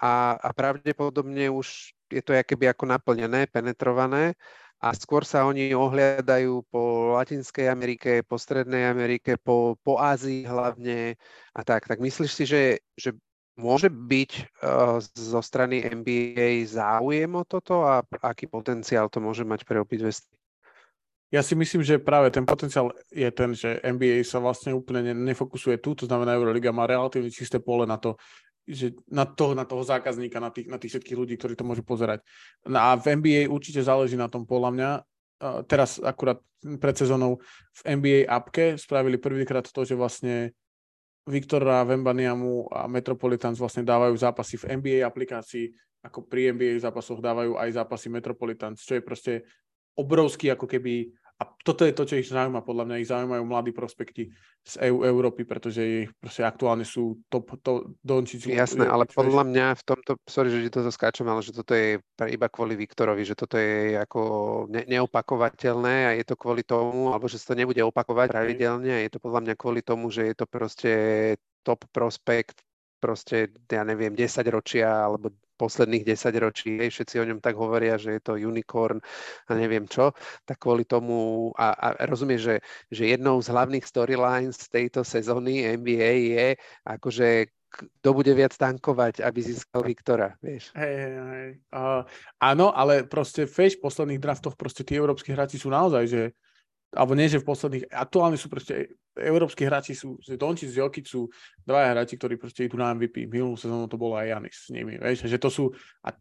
[0.00, 4.36] a, a pravdepodobne už je to keby ako naplnené, penetrované
[4.82, 11.14] a skôr sa oni ohliadajú po Latinskej Amerike, po Strednej Amerike, po, po Ázii hlavne
[11.54, 11.86] a tak.
[11.86, 12.62] Tak myslíš si, že,
[12.98, 13.14] že
[13.62, 19.62] Môže byť uh, zo strany NBA záujem o toto a aký potenciál to môže mať
[19.62, 20.10] pre obidve
[21.32, 25.80] ja si myslím, že práve ten potenciál je ten, že NBA sa vlastne úplne nefokusuje
[25.80, 28.20] tu, to znamená Euroliga má relatívne čisté pole na to,
[28.68, 31.80] že na, to, na toho zákazníka, na tých, na tých všetkých ľudí, ktorí to môžu
[31.88, 32.20] pozerať.
[32.68, 34.90] No a v NBA určite záleží na tom podľa mňa.
[35.66, 36.38] Teraz akurát
[36.78, 37.40] pred sezónou
[37.80, 40.52] v NBA appke spravili prvýkrát to, že vlastne
[41.22, 45.70] Viktora Vembaniamu a Metropolitans vlastne dávajú zápasy v NBA aplikácii,
[46.02, 49.32] ako pri NBA zápasoch dávajú aj zápasy Metropolitans, čo je proste
[49.94, 53.74] obrovský ako keby a toto je to, čo ich zaujíma, podľa mňa ich zaujímajú mladí
[53.74, 54.30] prospekti
[54.62, 58.46] z EU, Európy, pretože ich proste aktuálne sú top, to, Dončič.
[58.46, 61.98] Jasné, ale podľa mňa v tomto, sorry, že to skáčem, ale že toto je
[62.30, 64.20] iba kvôli Viktorovi, že toto je ako
[64.70, 69.02] ne, neopakovateľné a je to kvôli tomu, alebo že sa to nebude opakovať pravidelne a
[69.02, 70.92] je to podľa mňa kvôli tomu, že je to proste
[71.66, 72.62] top prospekt
[73.02, 77.94] proste, ja neviem, 10 ročia alebo posledných 10 ročí, hej, všetci o ňom tak hovoria,
[77.94, 78.98] že je to unicorn
[79.46, 80.10] a neviem čo,
[80.42, 82.56] tak kvôli tomu, a, a rozumieš, že,
[82.90, 86.46] že jednou z hlavných storylines tejto sezóny NBA je
[86.82, 90.76] akože kto bude viac tankovať, aby získal Viktora, vieš.
[90.76, 91.50] Hej, hej, hej.
[91.72, 92.04] Uh,
[92.36, 96.22] áno, ale proste, vieš, v posledných draftoch proste tí európsky hráči sú naozaj, že
[96.92, 101.28] alebo nie, že v posledných, aktuálne sú proste európsky hráči sú, Dončić, Jokic sú
[101.64, 103.28] dvaja hráči, ktorí proste idú na MVP.
[103.28, 105.68] Minulú sezónu to bolo aj Janis s nimi, vieš, že to sú,
[106.04, 106.16] a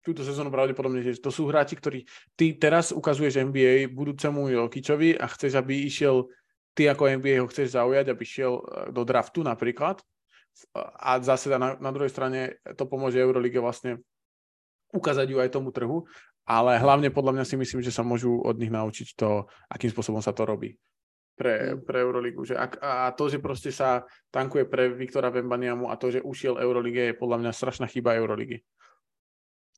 [0.00, 5.28] túto sezónu pravdepodobne, že to sú hráči, ktorí, ty teraz ukazuješ NBA budúcemu Jokičovi a
[5.28, 6.26] chceš, aby išiel,
[6.72, 10.00] ty ako NBA ho chceš zaujať, aby šiel e, do draftu napríklad,
[10.76, 14.04] a zase na, na druhej strane to pomôže Eurolige vlastne
[14.92, 16.04] ukázať ju aj tomu trhu
[16.42, 20.18] ale hlavne podľa mňa si myslím, že sa môžu od nich naučiť to, akým spôsobom
[20.18, 20.74] sa to robí
[21.36, 21.86] pre, mm.
[21.86, 22.42] pre Euroligu.
[22.44, 26.60] Že ak, a to, že proste sa tankuje pre Viktora Vembaniamu a to, že ušiel
[26.60, 28.60] Eurolige, je podľa mňa strašná chyba Euroligy.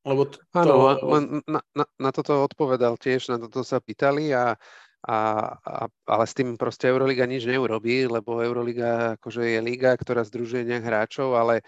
[0.05, 0.37] Lebo to...
[0.53, 1.01] Áno,
[1.49, 4.53] na, na, na toto odpovedal tiež, na toto sa pýtali a,
[5.01, 5.17] a,
[5.57, 10.69] a, ale s tým proste Euroliga nič neurobí, lebo Euroliga akože je liga, ktorá združuje
[10.69, 11.65] nejak hráčov, ale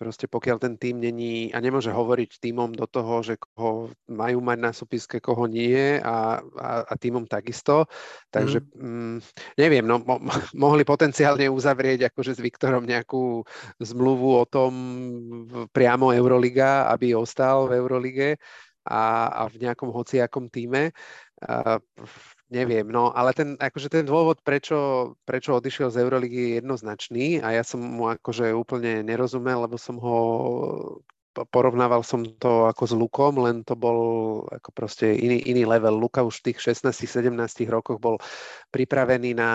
[0.00, 4.58] Proste pokiaľ ten tým není a nemôže hovoriť týmom do toho, že koho majú mať
[4.64, 7.84] na súpiske, koho nie a, a, a týmom takisto.
[8.32, 8.80] Takže mm.
[8.80, 9.16] mm,
[9.60, 10.16] neviem, no mo,
[10.64, 13.44] mohli potenciálne uzavrieť akože s Viktorom nejakú
[13.76, 14.72] zmluvu o tom
[15.68, 18.40] priamo Euroliga, aby ostal v Eurolige
[18.88, 20.96] a, a v nejakom hociakom týme.
[21.44, 21.76] A,
[22.50, 27.54] Neviem, no ale ten, akože ten dôvod, prečo, prečo odišiel z Euroligy je jednoznačný a
[27.54, 30.18] ja som mu akože úplne nerozumel, lebo som ho
[31.30, 33.98] porovnával som to ako s Lukom, len to bol
[34.50, 35.94] ako proste iný, iný level.
[35.94, 37.30] Luka už v tých 16-17
[37.70, 38.18] rokoch bol
[38.74, 39.50] pripravený na,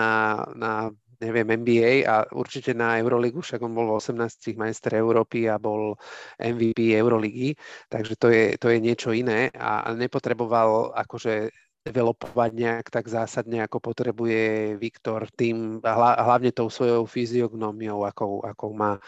[0.56, 0.88] na
[1.20, 5.96] neviem, NBA a určite na Euroligu, však on bol v 18 majster Európy a bol
[6.40, 7.56] MVP Euroligy,
[7.92, 13.78] takže to je, to je niečo iné a nepotreboval akože developovať nejak tak zásadne, ako
[13.78, 18.98] potrebuje Viktor tým, hlavne tou svojou fyziognómiou, akou, akou má.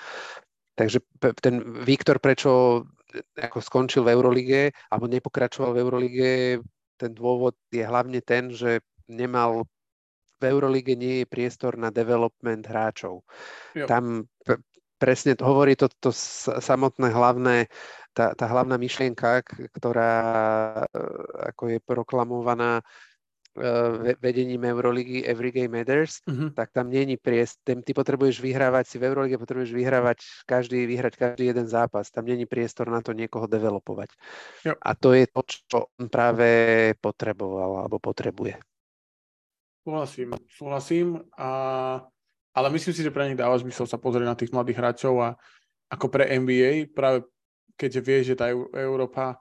[0.79, 1.03] Takže
[1.43, 2.87] ten Viktor, prečo
[3.35, 4.61] ako skončil v Eurolige,
[4.95, 6.31] alebo nepokračoval v Eurolige,
[6.95, 8.79] ten dôvod je hlavne ten, že
[9.11, 9.67] nemal
[10.39, 13.27] v Eurolige nie je priestor na development hráčov.
[13.75, 13.91] Jo.
[13.91, 14.31] Tam
[14.99, 16.11] presne hovorí to, to
[16.63, 17.67] samotné hlavné
[18.19, 19.47] tá, tá hlavná myšlienka,
[19.79, 20.15] ktorá
[20.91, 21.03] e,
[21.55, 22.83] ako je proklamovaná
[23.55, 26.51] e, vedením Euroligy Every Game Matters, uh-huh.
[26.51, 30.19] tak tam není priestor, ty potrebuješ vyhrávať si v Eurolige, potrebuješ vyhrávať
[30.51, 34.11] každý, vyhrať každý jeden zápas, tam není priestor na to niekoho developovať.
[34.67, 34.75] Jo.
[34.75, 36.51] A to je to, čo on práve
[36.99, 38.59] potreboval alebo potrebuje.
[39.87, 41.07] Súhlasím, súhlasím,
[41.39, 41.51] a,
[42.51, 45.39] ale myslím si, že pre nich dáva zmysel sa pozrieť na tých mladých hráčov a
[45.89, 47.25] ako pre NBA práve
[47.79, 49.39] keďže vie, že tá Európa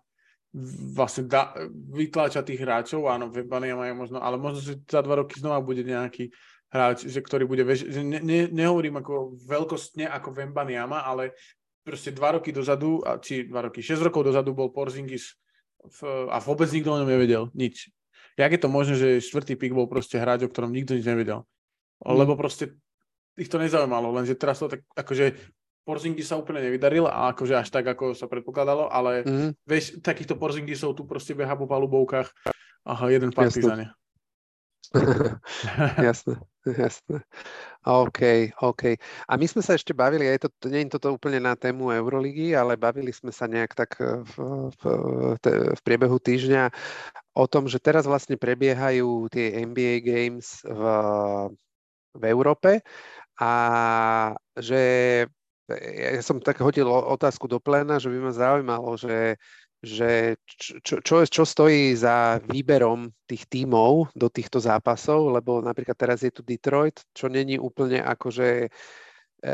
[0.95, 1.53] vlastne dá,
[1.91, 5.83] vytláča tých hráčov, áno, Wembanyama je možno, ale možno, že za dva roky znova bude
[5.83, 6.31] nejaký
[6.71, 11.35] hráč, že ktorý bude, že ne, ne, nehovorím ako veľkostne ako Wembanyama, ale
[11.83, 15.35] proste dva roky dozadu, či dva roky, šesť rokov dozadu bol Porzingis
[15.99, 17.91] v, a vôbec nikto o ňom nevedel, nič.
[18.35, 21.47] Jak je to možné, že štvrtý pik bol proste hráč, o ktorom nikto nič nevedel?
[22.03, 22.17] Mm.
[22.21, 22.75] Lebo proste
[23.37, 25.37] ich to nezaujímalo, lenže teraz to tak akože
[25.87, 29.51] Porzingy sa úplne nevydaril, a akože až tak, ako sa predpokladalo, ale mm.
[29.63, 32.27] vieš, takýchto Porzingisov tu proste beha po palubovkách
[32.83, 33.95] aha, jeden partizane.
[36.07, 37.19] jasné, jasné.
[37.83, 38.83] OK, OK.
[39.27, 42.55] A my sme sa ešte bavili, aj to, nie je toto úplne na tému Euroligy,
[42.55, 44.33] ale bavili sme sa nejak tak v,
[44.71, 44.83] v,
[45.75, 46.71] v priebehu týždňa
[47.35, 50.83] o tom, že teraz vlastne prebiehajú tie NBA Games v,
[52.15, 52.79] v Európe
[53.37, 53.51] a
[54.55, 54.81] že
[55.75, 59.35] ja som tak hodil otázku do pléna, že by ma zaujímalo, že,
[59.83, 60.39] že
[60.81, 66.31] čo, čo, čo stojí za výberom tých tímov do týchto zápasov, lebo napríklad teraz je
[66.31, 68.71] tu Detroit, čo není úplne akože
[69.43, 69.49] e,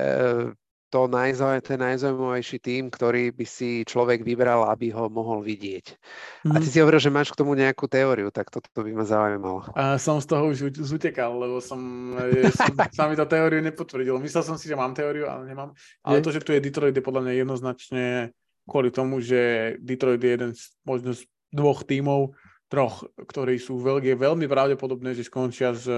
[0.94, 5.98] to najzauj, ten najzaujímavejší tým, ktorý by si človek vybral, aby ho mohol vidieť.
[6.46, 6.54] Mm.
[6.54, 6.74] A ty mhm.
[6.78, 9.74] si hovoril, že máš k tomu nejakú teóriu, tak toto to by ma zaujímalo.
[9.74, 11.82] A som z toho už zutekal, lebo som,
[12.54, 14.22] som sa mi to teóriu nepotvrdil.
[14.22, 15.74] Myslel som si, že mám teóriu, ale nemám.
[16.06, 16.26] Ale Je?
[16.30, 18.06] to, že tu je Detroit, je podľa mňa jednoznačne
[18.70, 22.38] kvôli tomu, že Detroit je jeden z možno z dvoch tímov,
[22.70, 25.90] troch, ktorí sú veľmi, veľmi pravdepodobné, že skončia s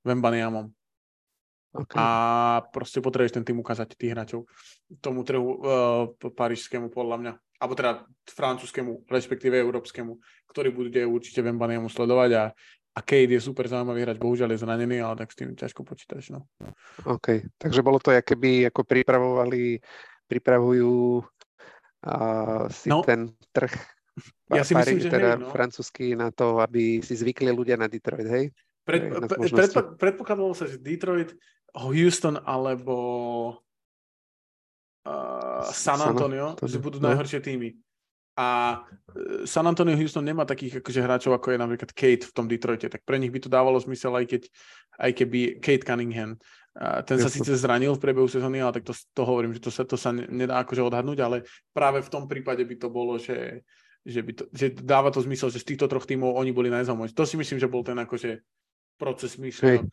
[0.00, 0.72] Vembaniamom.
[1.70, 1.98] Okay.
[2.02, 2.06] A
[2.74, 4.50] proste potrebuješ ten tým ukázať tých hráčov
[4.98, 7.32] tomu trhu uh, parížskému podľa mňa.
[7.62, 7.92] Alebo teda
[8.26, 10.18] francúzskému, respektíve európskemu,
[10.50, 12.44] ktorý bude určite Vembaniamu sledovať a,
[12.96, 16.34] a Kate je super zaujímavý hráč, bohužiaľ je zranený, ale tak s tým ťažko počítaš.
[16.34, 16.50] No.
[17.06, 19.78] OK, takže bolo to, keby ako pripravovali,
[20.26, 23.06] pripravujú uh, si no.
[23.06, 23.70] ten trh
[24.58, 25.48] ja si myslím, že teda hej, no.
[25.54, 28.44] francúzsky na to, aby si zvykli ľudia na Detroit, hej?
[28.80, 29.12] Pred,
[29.52, 31.36] pred, predpokladalo sa, že Detroit
[31.74, 32.96] Houston alebo
[35.06, 37.10] uh, San Antonio, San že budú no.
[37.12, 37.76] najhoršie týmy.
[38.40, 38.80] A
[39.12, 42.88] e, San Antonio Houston nemá takých akože hráčov, ako je napríklad Kate v tom Detroite,
[42.88, 44.42] tak pre nich by to dávalo zmysel, aj, keď,
[44.96, 46.40] aj keby Kate Cunningham.
[46.78, 49.70] A ten sa síce zranil v priebehu sezóny, ale tak to, to hovorím, že to
[49.74, 51.36] sa, to sa nedá akože odhadnúť, ale
[51.74, 53.66] práve v tom prípade by to bolo, že,
[54.06, 57.18] že, by to, že dáva to zmysel, že z týchto troch tímov oni boli najzaujímavejší.
[57.18, 58.38] To si myslím, že bol ten akože
[59.00, 59.88] proces myslenia.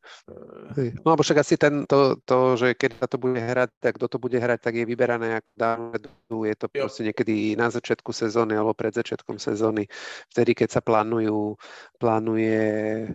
[0.75, 0.99] Hej.
[0.99, 4.11] No alebo však asi ten, to, to, že keď sa to bude hrať, tak kto
[4.11, 6.43] to bude hrať, tak je vyberané ako dávno.
[6.43, 6.83] Je to jo.
[6.83, 9.87] proste niekedy na začiatku sezóny alebo pred začiatkom sezóny,
[10.35, 11.55] vtedy, keď sa plánujú,
[11.95, 12.59] plánuje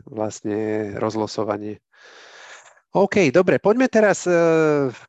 [0.08, 1.84] vlastne rozlosovanie.
[2.92, 4.36] OK, dobre, poďme teraz, e,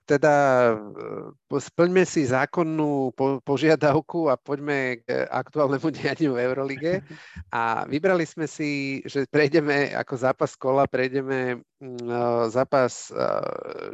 [0.08, 0.36] teda
[0.72, 7.04] e, splňme si zákonnú po, požiadavku a poďme k aktuálnemu dianiu v Eurolige.
[7.52, 12.24] A vybrali sme si, že prejdeme ako zápas kola, prejdeme mm, e,
[12.56, 13.12] zápas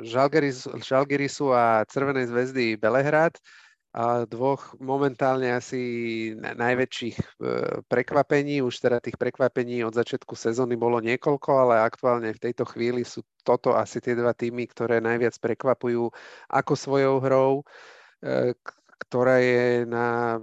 [0.05, 3.41] Žalgirisu, a Crvenej zväzdy Belehrad
[3.89, 5.81] a dvoch momentálne asi
[6.37, 7.25] najväčších e,
[7.89, 8.61] prekvapení.
[8.61, 13.25] Už teda tých prekvapení od začiatku sezóny bolo niekoľko, ale aktuálne v tejto chvíli sú
[13.41, 16.05] toto asi tie dva týmy, ktoré najviac prekvapujú
[16.53, 17.51] ako svojou hrou,
[18.21, 18.53] e,
[19.09, 20.37] ktorá je na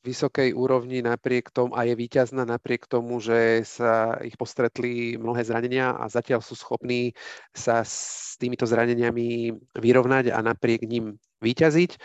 [0.00, 5.92] vysokej úrovni napriek tomu a je víťazná napriek tomu, že sa ich postretli mnohé zranenia
[5.92, 7.12] a zatiaľ sú schopní
[7.52, 12.00] sa s týmito zraneniami vyrovnať a napriek ním vyťaziť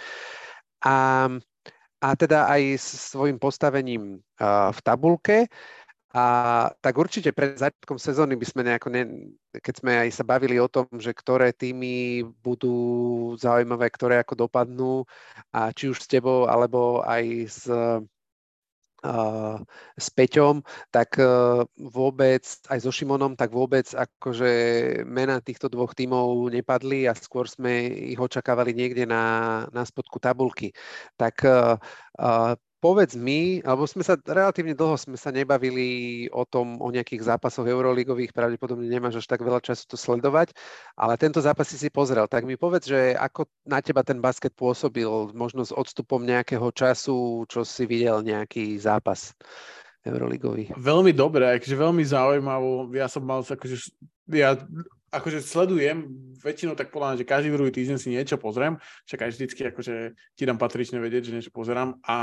[0.82, 1.29] a,
[2.01, 5.47] a teda aj s svojím postavením v tabulke.
[6.11, 10.59] A tak určite pred začiatkom sezóny by sme nejako, ne, keď sme aj sa bavili
[10.59, 12.75] o tom, že ktoré týmy budú
[13.39, 15.07] zaujímavé, ktoré ako dopadnú,
[15.55, 17.63] a či už s tebou, alebo aj s
[19.97, 20.62] s Peťom,
[20.93, 21.26] tak e,
[21.89, 24.52] vôbec, aj so Šimonom, tak vôbec akože
[25.10, 30.70] mena týchto dvoch tímov nepadli a skôr sme ich očakávali niekde na, na spodku tabulky.
[31.18, 31.74] Tak e,
[32.82, 37.69] povedz mi, alebo sme sa relatívne dlho sme sa nebavili o tom, o nejakých zápasoch
[37.69, 40.57] euroligových, pravdepodobne nemáš až tak veľa času to sledovať,
[40.97, 44.57] ale tento zápas si si pozrel, tak mi povedz, že ako na teba ten basket
[44.57, 45.07] pôsobil,
[45.38, 49.38] možno s odstupom nejakého času, čo si videl nejaký zápas
[50.01, 50.73] euroligový.
[50.73, 52.89] Veľmi dobré, akože veľmi zaujímavo.
[52.97, 53.77] Ja som mal akože,
[54.34, 54.57] ja
[55.12, 56.07] akože sledujem
[56.39, 59.95] väčšinou tak podľa že každý druhý týždeň si niečo pozriem, však aj vždycky akože
[60.39, 62.20] ti dám patrične vedieť, že niečo pozerám, a,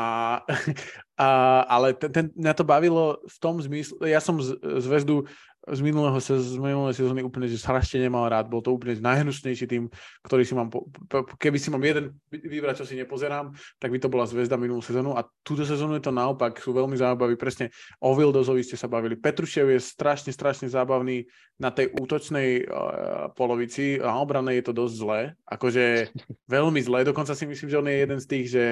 [1.22, 1.28] a,
[1.68, 5.28] ale ten, ten, mňa to bavilo v tom zmysle, ja som z, zväzdu
[5.72, 8.48] z minulého z minulého sezóny úplne, že strašne nemal rád.
[8.48, 9.88] Bol to úplne najhnusnejší tým,
[10.24, 10.88] ktorý si mám, po,
[11.36, 15.16] keby si mám jeden vybrať, čo si nepozerám, tak by to bola zväzda minulú sezónu
[15.16, 17.36] a túto sezónu je to naopak, sú veľmi zábaví.
[17.36, 19.18] Presne o Vildozovi ste sa bavili.
[19.18, 21.28] Petrušev je strašne, strašne zábavný
[21.60, 25.20] na tej útočnej uh, polovici a obranej je to dosť zlé.
[25.48, 26.14] Akože
[26.46, 27.04] veľmi zlé.
[27.04, 28.66] Dokonca si myslím, že on je jeden z tých, že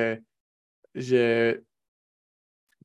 [0.97, 1.25] že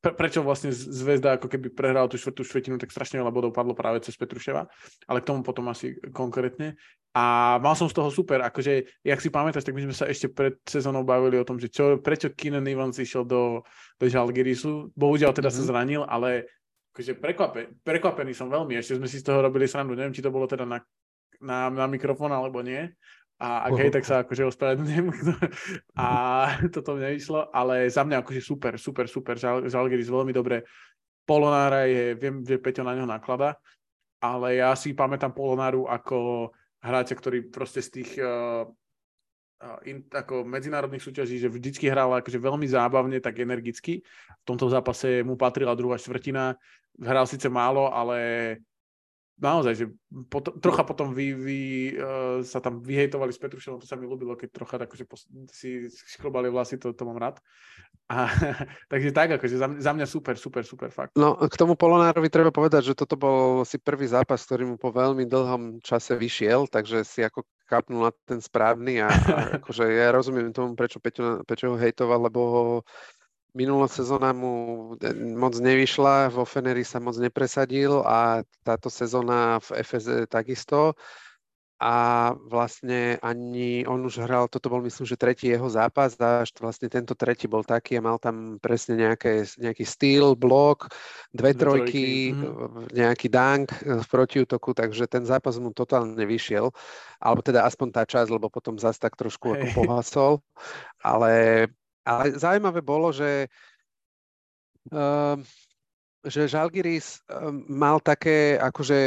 [0.01, 3.77] pre, prečo vlastne Zvezda ako keby prehral tú štvrtú štvrtinu, tak strašne veľa bodov padlo
[3.77, 4.65] práve cez Petruševa,
[5.05, 6.73] ale k tomu potom asi konkrétne.
[7.13, 10.33] A mal som z toho super, akože, jak si pamätáš, tak my sme sa ešte
[10.33, 13.61] pred sezónou bavili o tom, že čo, prečo Keenan Evans išiel do,
[14.01, 14.89] do Žalgirisu.
[14.97, 15.61] Bohužiaľ teda mm-hmm.
[15.61, 15.69] sa mhm.
[15.69, 16.49] zranil, ale
[16.91, 20.33] akože prekvape, prekvapený som veľmi, ešte sme si z toho robili srandu, neviem, či to
[20.33, 20.83] bolo teda na,
[21.39, 22.91] na, na mikrofón alebo nie,
[23.41, 25.07] a ak hej, tak sa akože ospravedlňujem.
[25.97, 26.07] A
[26.75, 29.33] toto mňa vyšlo, ale za mňa akože super, super, super.
[29.65, 30.61] Žalgiris veľmi dobre.
[31.25, 33.57] Polonára je, viem, že Peťo na ňo naklada,
[34.21, 36.49] ale ja si pamätám Polonáru ako
[36.85, 38.65] hráča, ktorý proste z tých uh,
[39.85, 44.01] in, ako medzinárodných súťaží, že vždycky hral akože veľmi zábavne, tak energicky.
[44.41, 46.57] V tomto zápase mu patrila druhá štvrtina.
[46.97, 48.17] Hral síce málo, ale
[49.41, 49.85] naozaj, že
[50.29, 51.59] potom, trocha potom vy, vy
[51.97, 55.27] uh, sa tam vyhejtovali s Petruševom, to sa mi ľúbilo, keď trocha tak, že pos-
[55.49, 57.41] si škrobali vlasy, to, to mám rád.
[58.07, 58.29] A,
[58.91, 61.17] takže tak, akože za, za mňa super, super, super fakt.
[61.17, 64.93] No k tomu Polonárovi treba povedať, že toto bol si prvý zápas, ktorý mu po
[64.93, 69.11] veľmi dlhom čase vyšiel, takže si ako kapnul na ten správny a, a
[69.63, 72.41] akože ja rozumiem tomu, prečo Peťo, Peťo ho hejtoval, lebo
[73.51, 74.53] minulá sezóna mu
[75.35, 80.95] moc nevyšla, vo Feneri sa moc nepresadil a táto sezóna v FSE takisto
[81.81, 86.53] a vlastne ani on už hral, toto bol myslím, že tretí jeho zápas a až
[86.61, 90.93] vlastne tento tretí bol taký a mal tam presne nejaké, nejaký styl, blok,
[91.33, 92.05] dve, dve trojky,
[92.37, 92.37] trojky.
[92.37, 92.81] Mhm.
[92.93, 96.69] nejaký dunk v protiútoku, takže ten zápas mu totálne vyšiel,
[97.17, 99.65] alebo teda aspoň tá časť, lebo potom zase tak trošku hey.
[99.65, 100.33] ako pohasol,
[101.01, 101.65] ale,
[102.05, 103.49] ale zaujímavé bolo, že
[104.91, 105.37] uh,
[106.21, 108.99] že Žalgiris ehm, mal také akože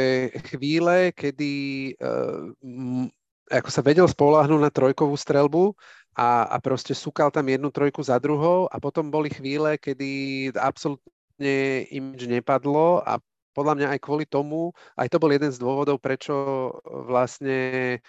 [0.51, 1.53] chvíle, kedy
[1.95, 3.07] uh,
[3.47, 5.71] ako sa vedel spolahnúť na trojkovú strelbu
[6.17, 11.85] a, a proste súkal tam jednu trojku za druhou a potom boli chvíle, kedy absolútne
[11.91, 13.21] im nepadlo a
[13.55, 16.35] podľa mňa aj kvôli tomu, aj to bol jeden z dôvodov, prečo
[16.83, 17.99] vlastne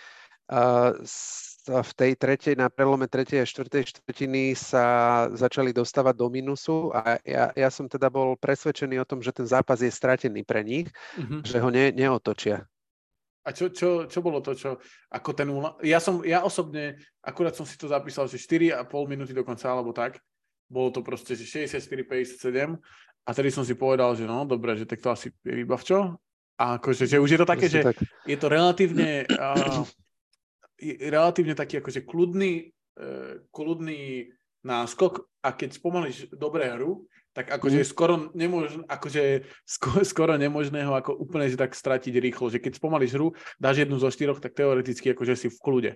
[0.50, 0.90] uh,
[1.66, 4.84] v tej tretej, na prelome tretej a štvrtej štvrtiny sa
[5.34, 9.46] začali dostávať do minusu a ja, ja som teda bol presvedčený o tom, že ten
[9.46, 10.86] zápas je stratený pre nich,
[11.18, 11.42] mm-hmm.
[11.42, 12.62] že ho ne, neotočia.
[13.46, 14.78] A čo, čo, čo bolo to, čo,
[15.10, 15.46] ako ten
[15.86, 20.18] ja som, ja osobne, akurát som si to zapísal, že 4,5 minúty dokonca, alebo tak,
[20.66, 22.74] bolo to proste, že 64-57
[23.26, 26.18] a tedy som si povedal, že no, dobre, že tak to asi je čo.
[26.56, 28.00] A akože, že už je to také, že tak.
[28.24, 29.84] je to relatívne uh,
[30.80, 32.70] relatívne taký akože kľudný,
[33.00, 34.30] uh, kľudný
[34.66, 37.06] náskok a keď spomalíš dobré hru,
[37.36, 37.88] tak akože mm.
[37.92, 43.12] skoro, nemož, akože skoro, skoro nemožného ako úplne že tak stratiť rýchlo, že keď spomalíš
[43.12, 45.92] hru, dáš jednu zo štyroch, tak teoreticky akože si v kľude.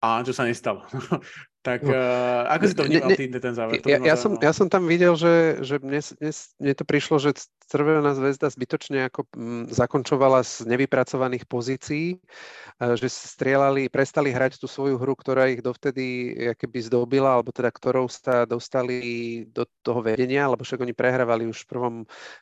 [0.00, 0.80] A čo sa nestalo.
[1.66, 1.92] tak no.
[1.92, 3.84] uh, ako si to vnímal ne, ne, ten záver?
[3.84, 7.36] Ja, ja, som, ja som tam videl, že, že mne, mne, mne to prišlo, že
[7.70, 14.56] Crvená zväzda zbytočne ako m, mm, zakončovala z nevypracovaných pozícií, uh, že strieľali, prestali hrať
[14.56, 20.00] tú svoju hru, ktorá ich dovtedy keby zdobila, alebo teda ktorou sa dostali do toho
[20.00, 21.94] vedenia, lebo však oni prehrávali už v prvom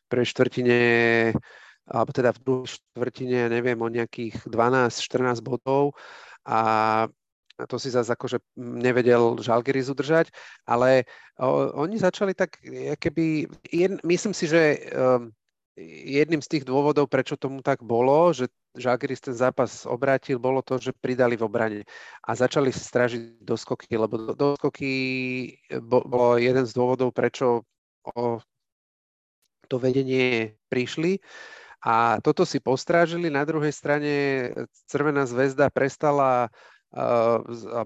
[0.06, 0.78] prvej štvrtine
[1.88, 5.96] alebo teda v druhej štvrtine, neviem, o nejakých 12-14 bodov
[6.44, 6.60] a
[7.66, 10.30] to si zase akože nevedel Žalgiris udržať,
[10.62, 11.08] ale
[11.74, 12.60] oni začali tak,
[13.02, 14.62] keby, jed, myslím si, že
[14.94, 15.34] um,
[16.06, 18.46] jedným z tých dôvodov, prečo tomu tak bolo, že
[18.78, 21.80] Žalgiris ten zápas obrátil, bolo to, že pridali v obrane
[22.22, 24.92] a začali stražiť doskoky, lebo doskoky
[25.82, 27.66] bolo jeden z dôvodov, prečo
[28.06, 28.38] o
[29.68, 31.18] to vedenie prišli.
[31.78, 33.30] A toto si postrážili.
[33.30, 34.12] Na druhej strane
[34.90, 36.50] Crvená zväzda prestala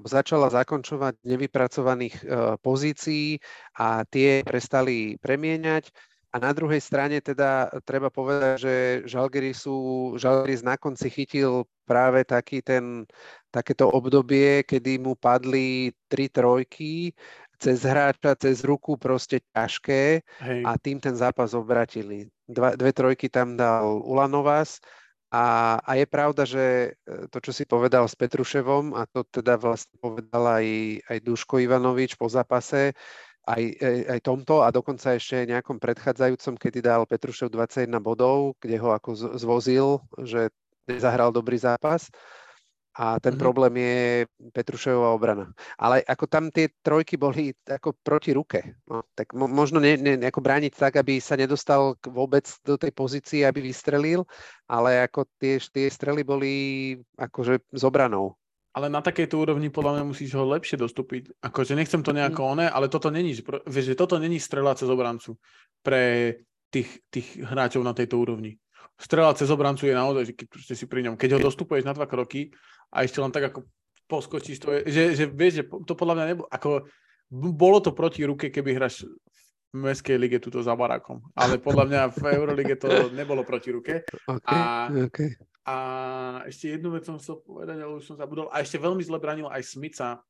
[0.06, 2.24] začala zakončovať nevypracovaných e,
[2.62, 3.42] pozícií
[3.74, 5.90] a tie prestali premieňať.
[6.32, 8.74] A na druhej strane teda treba povedať, že
[9.04, 13.04] Žalgirisu, Žalgiris na konci chytil práve taký ten,
[13.52, 17.12] takéto obdobie, kedy mu padli tri trojky
[17.60, 20.62] cez hráča, cez ruku proste ťažké Hej.
[20.64, 22.32] a tým ten zápas obratili.
[22.48, 24.80] Dva, dve trojky tam dal Ulanovas
[25.32, 29.56] a, a je pravda, že e, to, čo si povedal s Petruševom, a to teda
[29.56, 30.66] vlastne povedal aj,
[31.08, 32.92] aj Duško Ivanovič po zápase,
[33.48, 38.76] aj, aj, aj tomto a dokonca ešte nejakom predchádzajúcom, kedy dal Petrušev 21 bodov, kde
[38.76, 40.52] ho ako zvozil, že
[40.84, 42.12] nezahral dobrý zápas
[42.92, 43.40] a ten mm-hmm.
[43.40, 43.96] problém je
[44.52, 45.46] Petruševová obrana.
[45.80, 50.20] Ale ako tam tie trojky boli ako proti ruke, no, tak mo- možno ne, ne,
[50.20, 54.28] ako brániť tak, aby sa nedostal vôbec do tej pozície, aby vystrelil,
[54.68, 56.52] ale ako tie, tie strely boli
[57.16, 58.36] akože z obranou.
[58.72, 61.44] Ale na takejto úrovni podľa mňa musíš ho lepšie dostúpiť.
[61.44, 62.50] Akože nechcem to nejako mm.
[62.56, 63.36] oné, ale toto není,
[63.68, 65.36] vieš, že toto není strela cez obrancu
[65.84, 66.36] pre
[66.72, 68.56] tých, tých hráčov na tejto úrovni.
[68.96, 72.08] Strela cez obrancu je naozaj, že keď si pri ňom, keď ho dostupuješ na dva
[72.08, 72.48] kroky,
[72.92, 73.64] a ešte len tak ako
[74.06, 76.70] poskočíš, to je, že, že vieš, že to podľa mňa nebolo, ako
[77.32, 79.08] bolo to proti ruke, keby hráš
[79.72, 81.24] v Mestskej lige túto za barákom.
[81.32, 84.04] Ale podľa mňa v Eurolige to nebolo proti ruke.
[84.28, 85.32] Okay, a, okay.
[85.64, 85.76] a
[86.44, 88.52] ešte jednu vec som chcel povedať, ale už som zabudol.
[88.52, 90.20] A ešte veľmi zle branil aj Smica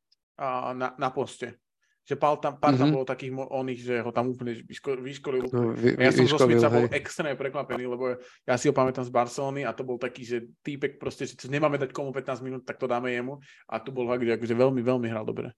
[0.78, 1.61] na, na poste
[2.02, 2.82] že pár tam, pár mm-hmm.
[2.82, 5.42] tam bolo takých oných, že ho tam úplne vyško, vyškolil.
[5.54, 9.14] No, vy, ja som zo Smica bol extrémne prekvapený, lebo ja si ho pamätám z
[9.14, 12.82] Barcelony a to bol taký, že týpek proste, že nemáme dať komu 15 minút, tak
[12.82, 13.38] to dáme jemu
[13.70, 15.54] a tu bol fakt, že akože veľmi, veľmi hral dobre.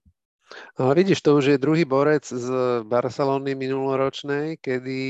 [0.77, 2.47] Ale vidíš, to už je druhý borec z
[2.85, 5.01] Barcelony minuloročnej, kedy,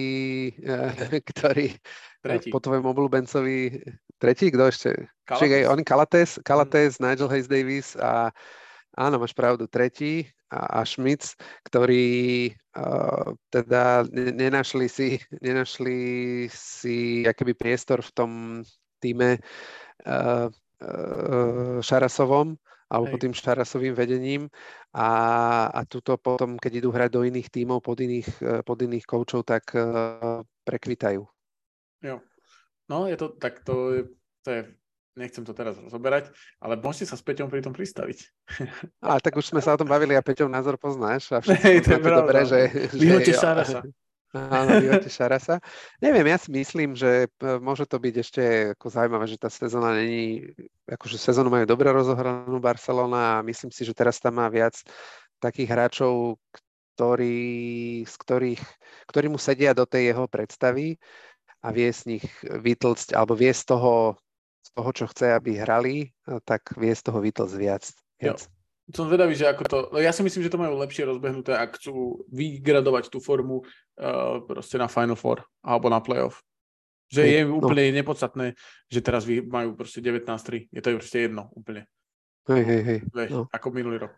[0.64, 1.76] eh, ktorý
[2.24, 2.48] tretí.
[2.48, 3.84] po tvojom obľúbencovi,
[4.16, 4.90] tretí, kto ešte?
[5.28, 5.68] Kalates.
[5.68, 7.02] on Kalates, Kalates, mm.
[7.04, 8.32] Nigel Hayes Davis a
[8.96, 11.36] áno, máš pravdu, tretí a, Schmitz,
[11.68, 15.98] ktorí uh, teda nenašli si, nenašli
[16.52, 18.32] si akýby priestor v tom
[19.04, 19.38] týme
[20.08, 24.46] uh, uh, Šarasovom alebo pod tým Šarasovým vedením
[24.94, 25.10] a,
[25.74, 29.74] a tuto potom, keď idú hrať do iných tímov pod iných, pod iných koučov, tak
[29.74, 31.26] uh, prekvitajú.
[32.06, 32.22] Jo.
[32.86, 34.02] No, je to, tak to je,
[34.46, 34.62] to je
[35.16, 38.20] nechcem to teraz rozoberať, ale môžete sa s Peťom pri tom pristaviť.
[39.08, 41.80] A tak už sme sa o tom bavili a Peťom názor poznáš a všetko hey,
[41.80, 42.60] to je dobré, že...
[42.92, 43.80] Vyhoďte Šarasa.
[44.36, 45.56] Áno, vyhoďte Šarasa.
[46.04, 48.44] Neviem, ja si myslím, že e, môže to byť ešte
[48.76, 50.52] ako zaujímavé, že tá sezóna není,
[50.92, 54.76] akože sezónu majú dobre rozohranú Barcelona a myslím si, že teraz tam má viac
[55.40, 56.36] takých hráčov,
[56.96, 58.64] ktorí, z ktorých,
[59.08, 61.00] ktorí mu sedia do tej jeho predstavy
[61.64, 64.20] a vie z nich vytlcť, alebo vie z toho
[64.76, 66.12] toho, čo chce, aby hrali,
[66.44, 67.84] tak vie z toho vytlz viac.
[68.20, 68.44] viac.
[68.44, 68.52] Jo.
[68.94, 69.78] Som zvedavý, že ako to...
[69.90, 74.44] No ja si myslím, že to majú lepšie rozbehnuté, ak chcú vygradovať tú formu uh,
[74.46, 76.46] proste na Final Four alebo na playoff.
[77.10, 77.58] Že je no.
[77.58, 78.54] úplne nepodstatné,
[78.90, 80.70] že teraz majú proste 19-3.
[80.70, 81.90] Je to proste jedno úplne.
[82.46, 83.00] Hej, hej, hej.
[83.34, 83.50] No.
[83.50, 84.14] ako minulý rok.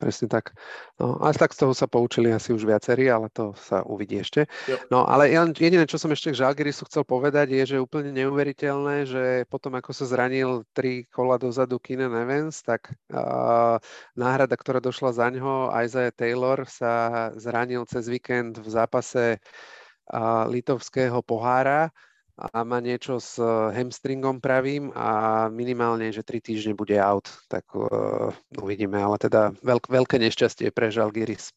[0.00, 0.56] Presne tak.
[0.96, 4.48] No, ale tak z toho sa poučili asi už viacerí, ale to sa uvidí ešte.
[4.64, 4.80] Jo.
[4.88, 9.24] No, ale jediné, čo som ešte k Žalgirisu chcel povedať, je, že úplne neuveriteľné, že
[9.52, 13.76] potom, ako sa zranil tri kola dozadu Keenan Evans, tak uh,
[14.16, 21.20] náhrada, ktorá došla za ňo, Isaiah Taylor, sa zranil cez víkend v zápase uh, litovského
[21.20, 21.92] pohára
[22.40, 27.68] a má niečo s eh, hamstringom pravým a minimálne, že tri týždne bude out, tak
[27.76, 31.52] uh, uvidíme, ale teda veľk, veľké nešťastie pre Žalgiris.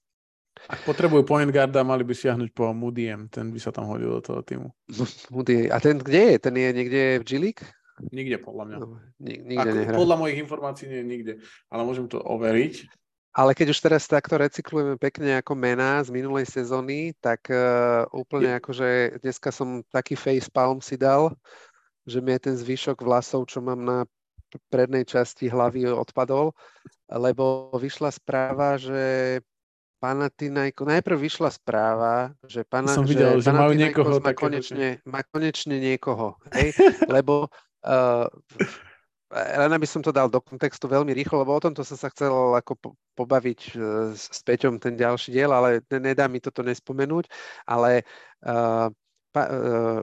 [0.69, 4.21] Ak potrebujú point guarda, mali by siahnuť po Moodyem, ten by sa tam hodil do
[4.21, 4.69] toho týmu.
[5.33, 6.35] Moody, a ten kde je?
[6.37, 7.63] Ten je niekde v G-League?
[8.13, 8.77] Nikde, podľa mňa.
[8.81, 8.87] No,
[9.21, 11.33] nik, nikde Ako, podľa mojich informácií nie je nikde,
[11.69, 12.89] ale môžem to overiť.
[13.33, 18.61] Ale keď už teraz takto recyklujeme pekne ako mená z minulej sezóny, tak uh, úplne
[18.61, 21.33] akože dneska som taký face palm si dal,
[22.05, 23.97] že mi je ten zvyšok vlasov, čo mám na
[24.69, 26.53] prednej časti hlavy odpadol,
[27.09, 29.41] lebo vyšla správa, že
[29.97, 35.23] Panathinaikos, najprv vyšla správa, že, pana, som videl, že, že majú niekoho má, konečne, má
[35.23, 36.75] konečne niekoho, hej?
[37.07, 37.47] lebo
[37.87, 38.27] uh,
[39.33, 42.31] len aby som to dal do kontextu veľmi rýchlo, lebo o tomto som sa chcel
[42.53, 43.71] ako pobaviť e,
[44.13, 47.25] s Peťom ten ďalší diel, ale nedá mi toto nespomenúť,
[47.65, 48.05] ale
[48.45, 48.87] uh,
[49.33, 50.01] pa, uh,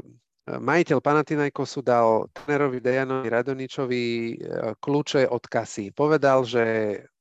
[0.50, 4.02] majiteľ Panathinaikosu dal trénerovi Dejanovi Radoničovi
[4.82, 5.94] kľúče od kasy.
[5.94, 6.64] Povedal, že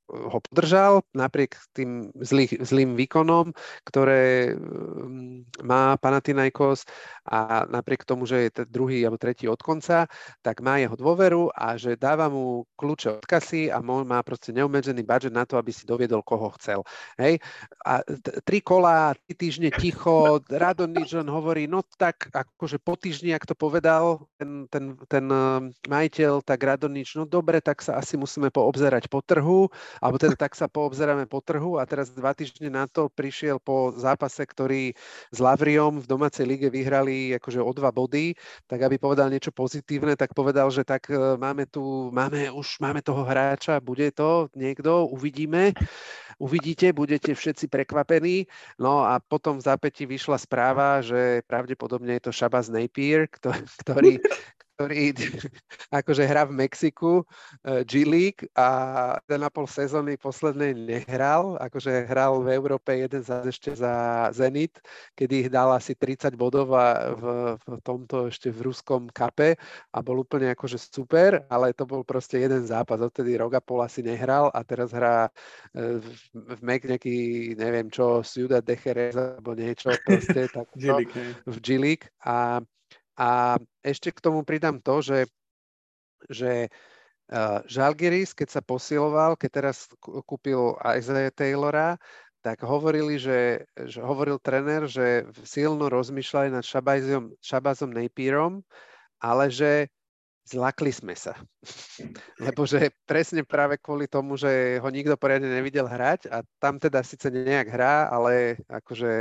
[0.10, 3.54] ho podržal napriek tým zlých, zlým výkonom,
[3.86, 6.84] ktoré mm, má Panathinaikos
[7.30, 10.10] a napriek tomu, že je druhý alebo tretí od konca,
[10.42, 15.06] tak má jeho dôveru a že dáva mu kľúče od kasy a má proste neobmedzený
[15.06, 16.82] budget na to, aby si doviedol, koho chcel.
[17.22, 17.38] Hej?
[17.86, 18.02] A
[18.44, 23.54] tri kola, tri týždne ticho, Radonič len hovorí, no tak akože po týždni, ak to
[23.54, 25.26] povedal ten, ten, ten
[25.86, 29.70] majiteľ, tak Radonič, no dobre, tak sa asi musíme poobzerať po trhu
[30.00, 33.92] alebo teda tak sa poobzeráme po trhu a teraz dva týždne na to prišiel po
[33.96, 34.96] zápase, ktorý
[35.30, 38.34] s Lavriom v domácej lige vyhrali akože o dva body,
[38.66, 43.04] tak aby povedal niečo pozitívne, tak povedal, že tak e, máme tu, máme už, máme
[43.04, 45.76] toho hráča, bude to niekto, uvidíme,
[46.40, 48.48] uvidíte, budete všetci prekvapení.
[48.80, 53.28] No a potom v zápäti vyšla správa, že pravdepodobne je to Shabazz Napier,
[53.84, 54.24] ktorý,
[54.80, 55.12] ktorý
[56.00, 59.20] akože hrá v Mexiku uh, G-League a
[59.52, 64.80] pol sezóny poslednej nehral, akože hral v Európe jeden za ešte za Zenit,
[65.20, 67.24] kedy ich dal asi 30 bodov a v,
[67.60, 69.60] v tomto ešte v ruskom kape
[69.92, 73.84] a bol úplne akože super, ale to bol proste jeden zápas, odtedy rok a pol
[73.84, 76.08] asi nehral a teraz hrá uh, v,
[76.56, 77.18] v Mek nejaký,
[77.60, 80.72] neviem čo, Ciudad de Jerez alebo niečo proste, tak
[81.44, 82.64] v G-League a
[83.20, 85.20] a ešte k tomu pridám to, že,
[86.32, 86.72] že
[87.28, 92.00] uh, Žalgiris, keď sa posiloval, keď teraz kúpil Isaiah Taylora,
[92.40, 98.64] tak hovorili, že, že hovoril trenér, že silno rozmýšľali nad Shabazom, Shabazom Napierom,
[99.20, 99.92] ale že
[100.50, 101.38] zlakli sme sa.
[102.42, 107.06] Lebo že presne práve kvôli tomu, že ho nikto poriadne nevidel hrať a tam teda
[107.06, 109.12] síce nejak hrá, ale akože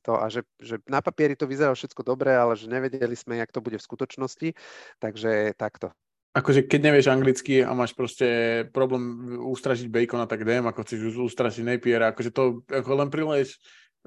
[0.00, 3.52] to, a že, že na papieri to vyzeralo všetko dobre, ale že nevedeli sme, jak
[3.52, 4.48] to bude v skutočnosti,
[4.96, 5.92] takže takto.
[6.36, 11.64] Akože keď nevieš anglicky a máš proste problém ustražiť Bacona, tak dém, ako chceš ustražiť
[11.66, 13.58] Napiera, akože to ako len prileješ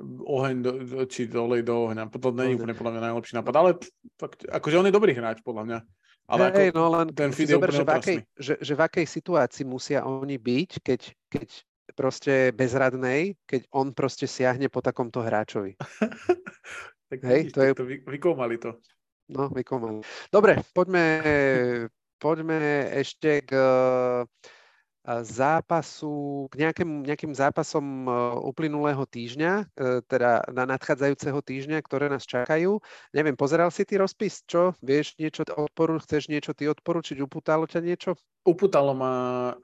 [0.01, 0.71] oheň do,
[1.05, 2.07] či dolej do ohňa.
[2.07, 3.69] To nie je úplne podľa mňa najlepší nápad, ale
[4.15, 5.79] fakt, akože on je dobrý hráč, podľa mňa.
[6.31, 9.05] Ale hey, ako no len ten si zober, že v, akej, že, že v akej
[9.05, 11.47] situácii musia oni byť, keď, keď
[11.93, 15.75] proste bezradnej, keď on proste siahne po takomto hráčovi.
[17.11, 17.71] tak Hej, to je...
[17.75, 18.79] To vy, vykomali to.
[19.31, 19.99] No, vykomali.
[20.31, 21.05] Dobre, poďme,
[22.15, 23.51] poďme ešte k
[25.05, 28.05] zápasu, k nejakým, nejakým zápasom
[28.45, 29.73] uplynulého týždňa,
[30.05, 32.77] teda na nadchádzajúceho týždňa, ktoré nás čakajú.
[33.09, 34.77] Neviem, pozeral si ty rozpis, čo?
[34.85, 37.17] Vieš niečo odporu, chceš niečo ty odporučiť?
[37.17, 38.13] Upútalo ťa niečo?
[38.45, 39.13] Upútalo ma,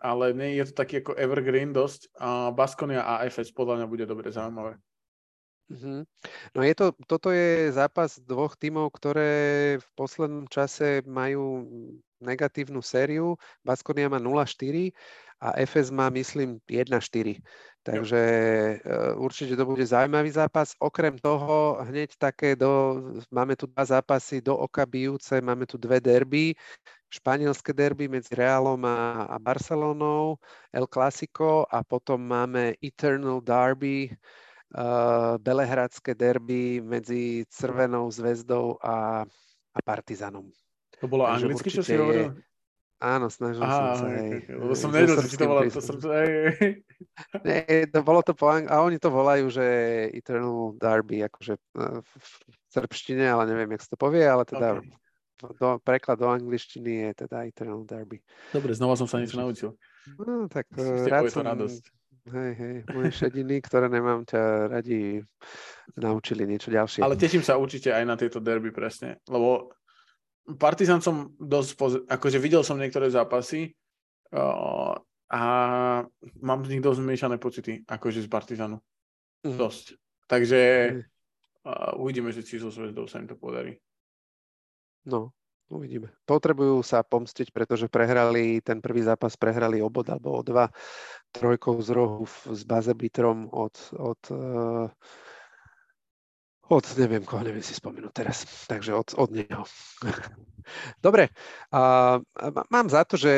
[0.01, 2.13] ale nie je to taký ako evergreen dosť.
[2.17, 4.81] A Baskonia a FS podľa mňa bude dobre zaujímavé.
[5.67, 5.99] Mm-hmm.
[6.55, 11.67] No je to, toto je zápas dvoch tímov, ktoré v poslednom čase majú
[12.21, 13.35] negatívnu sériu.
[13.65, 14.91] Baskonia má 0-4
[15.39, 17.41] a FS má, myslím, 1-4.
[17.87, 18.21] Takže
[18.83, 20.75] uh, určite to bude zaujímavý zápas.
[20.79, 22.99] Okrem toho, hneď také do,
[23.31, 26.51] máme tu dva zápasy do oka bijúce, máme tu dve derby,
[27.07, 30.35] španielské derby medzi Realom a, a Barcelonou,
[30.73, 39.23] El Clasico a potom máme Eternal Derby, uh, belehradské derby medzi Crvenou zväzdou a,
[39.73, 40.51] a Partizanom.
[41.01, 42.33] To bolo Takže anglicky, čo si hovoril?
[42.97, 44.05] Áno, snažil Aha, som sa.
[44.09, 44.55] Okay, okay.
[44.57, 45.95] Lebo som nevedel, či to volá, to som...
[47.45, 49.65] Nie, to bolo to po ang- a oni to volajú, že
[50.17, 52.11] Eternal Derby, akože e, v
[52.73, 54.89] srbštine, ale neviem, jak sa to povie, ale teda okay.
[55.61, 58.17] do, preklad do angličtiny je teda Eternal Derby.
[58.49, 59.77] Dobre, znova som sa niečo naučil.
[60.17, 60.65] No, tak
[61.05, 61.93] rád som, radosť.
[62.27, 65.21] Hej, hej, moje šediny, ktoré nemám, ťa radi
[65.95, 67.05] naučili niečo ďalšie.
[67.05, 69.71] Ale teším sa určite aj na tieto derby presne, lebo
[70.55, 73.75] Partizan som dosť, poz- akože videl som niektoré zápasy
[74.31, 74.95] uh,
[75.27, 75.41] a
[76.39, 78.79] mám z nich dosť zmiešané pocity, akože z Partizanu.
[79.43, 79.59] Mm.
[79.59, 79.99] Dosť.
[80.31, 80.59] Takže
[81.67, 83.75] uh, uvidíme, že či so Zvezdou sa im to podarí.
[85.07, 85.35] No,
[85.67, 86.15] Uvidíme.
[86.23, 90.71] Potrebujú sa pomstiť, pretože prehrali, ten prvý zápas prehrali o bod alebo o dva
[91.35, 94.87] trojkou z rohu s Bazebitrom od, od uh,
[96.67, 99.63] od neviem koho, neviem si spomenúť teraz, takže od, od neho.
[100.99, 101.31] Dobre,
[101.71, 102.19] a,
[102.67, 103.35] mám za to, že,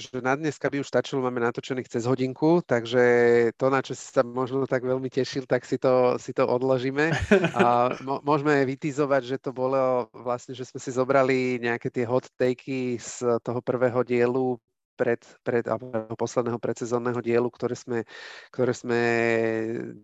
[0.00, 3.04] že na dneska by už stačilo, máme natočených cez hodinku, takže
[3.60, 7.12] to, na čo si sa možno tak veľmi tešil, tak si to, si to odložíme.
[7.52, 7.92] A
[8.24, 13.40] môžeme vytizovať, že to bolo vlastne, že sme si zobrali nejaké tie hot takey z
[13.44, 14.56] toho prvého dielu
[14.94, 17.98] pred, pred alebo posledného predsezónneho dielu, ktoré sme,
[18.54, 19.00] ktoré sme,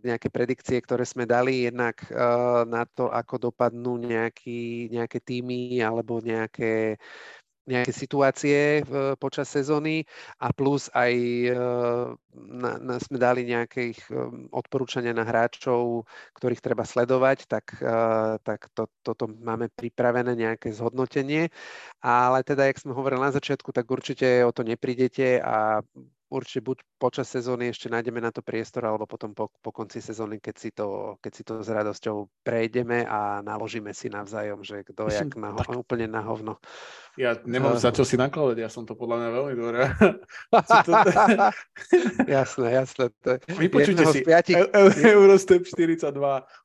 [0.03, 6.18] nejaké predikcie, ktoré sme dali jednak uh, na to, ako dopadnú nejaký, nejaké týmy alebo
[6.20, 6.99] nejaké
[7.69, 10.05] nejaké situácie v, počas sezóny
[10.41, 11.53] a plus aj e,
[12.35, 14.03] na, na, sme dali nejaké ich
[14.51, 17.97] odporúčania na hráčov, ktorých treba sledovať, tak, e,
[18.41, 21.53] tak to, toto máme pripravené nejaké zhodnotenie.
[22.01, 25.85] Ale teda, jak sme hovorili na začiatku, tak určite o to neprídete a
[26.31, 30.39] určite buď počas sezóny ešte nájdeme na to priestor, alebo potom po, po konci sezóny,
[30.39, 35.11] keď si, to, keď si to s radosťou prejdeme a naložíme si navzájom, že kto
[35.11, 35.74] jak na, tak...
[35.74, 36.62] úplne na hovno.
[37.18, 39.81] Ja nemám uh, za čo si nakladať, ja som to podľa mňa veľmi dobré.
[42.39, 43.05] jasné, jasné.
[43.26, 43.28] To
[43.59, 44.57] Vypočujte si, piatich...
[45.03, 46.14] Eurostep 42,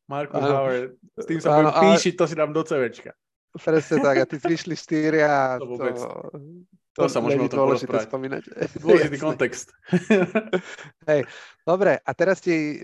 [0.06, 3.18] Marko Howard, s tým sa budem píšiť, to si dám do CVčka.
[3.56, 5.56] Presne tak, a ty vyšli štyria.
[5.64, 5.96] To, vôbec.
[5.96, 6.12] to,
[6.96, 8.44] to, to sa môžeme o tom dôležité spomínať.
[8.80, 9.76] Dôležitý kontext.
[11.04, 11.28] Hej,
[11.68, 12.76] dobre, a teraz ti e,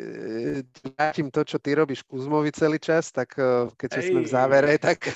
[0.83, 4.07] vrátim to, čo ty robíš Kuzmovi celý čas, tak e, keďže Hej.
[4.11, 5.07] sme v závere, tak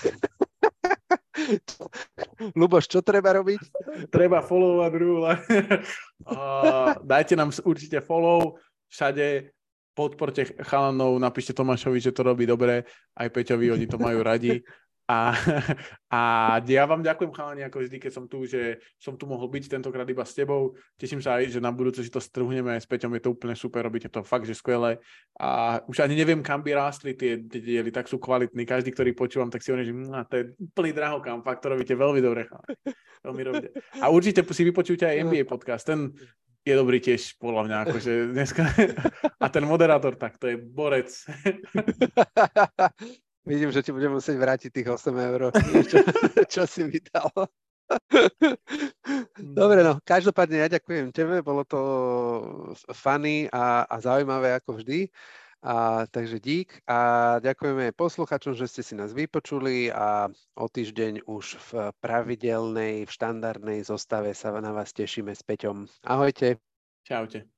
[2.56, 3.60] Luboš, čo treba robiť?
[4.08, 8.56] Treba followovať uh, dajte nám určite follow
[8.88, 9.52] všade,
[9.92, 14.64] podporte chalanov, napíšte Tomášovi, že to robí dobre, aj Peťovi, oni to majú radi.
[15.06, 15.38] A,
[16.18, 16.22] a
[16.66, 20.10] ja vám ďakujem chalani, ako vždy, keď som tu, že som tu mohol byť tentokrát
[20.10, 20.74] iba s tebou.
[20.98, 23.86] Teším sa aj, že na budúce si to strhneme s Peťom, je to úplne super,
[23.86, 24.98] robíte to fakt, že skvelé.
[25.38, 28.66] A už ani neviem, kam by rástli tie, diely, tak sú kvalitní.
[28.66, 29.94] Každý, ktorý počúvam, tak si hovorí, že
[30.26, 32.50] to je úplný drahokam, fakt to robíte veľmi dobre.
[33.22, 33.70] Veľmi robíte.
[34.02, 36.18] A určite si vypočujte aj NBA podcast, ten
[36.66, 38.66] je dobrý tiež, podľa mňa, akože dneska.
[39.44, 41.14] A ten moderátor, tak to je borec.
[43.46, 45.42] Vidím, že ti budem musieť vrátiť tých 8 eur,
[45.90, 45.98] čo,
[46.50, 47.30] čo si mi dal.
[49.38, 51.80] Dobre, no, každopádne ja ďakujem tebe, bolo to
[52.90, 55.14] funny a, a zaujímavé ako vždy.
[55.66, 61.58] A, takže dík a ďakujeme posluchačom, že ste si nás vypočuli a o týždeň už
[61.58, 61.70] v
[62.06, 65.90] pravidelnej, v štandardnej zostave sa na vás tešíme s Peťom.
[66.06, 66.62] Ahojte.
[67.02, 67.50] Čaute.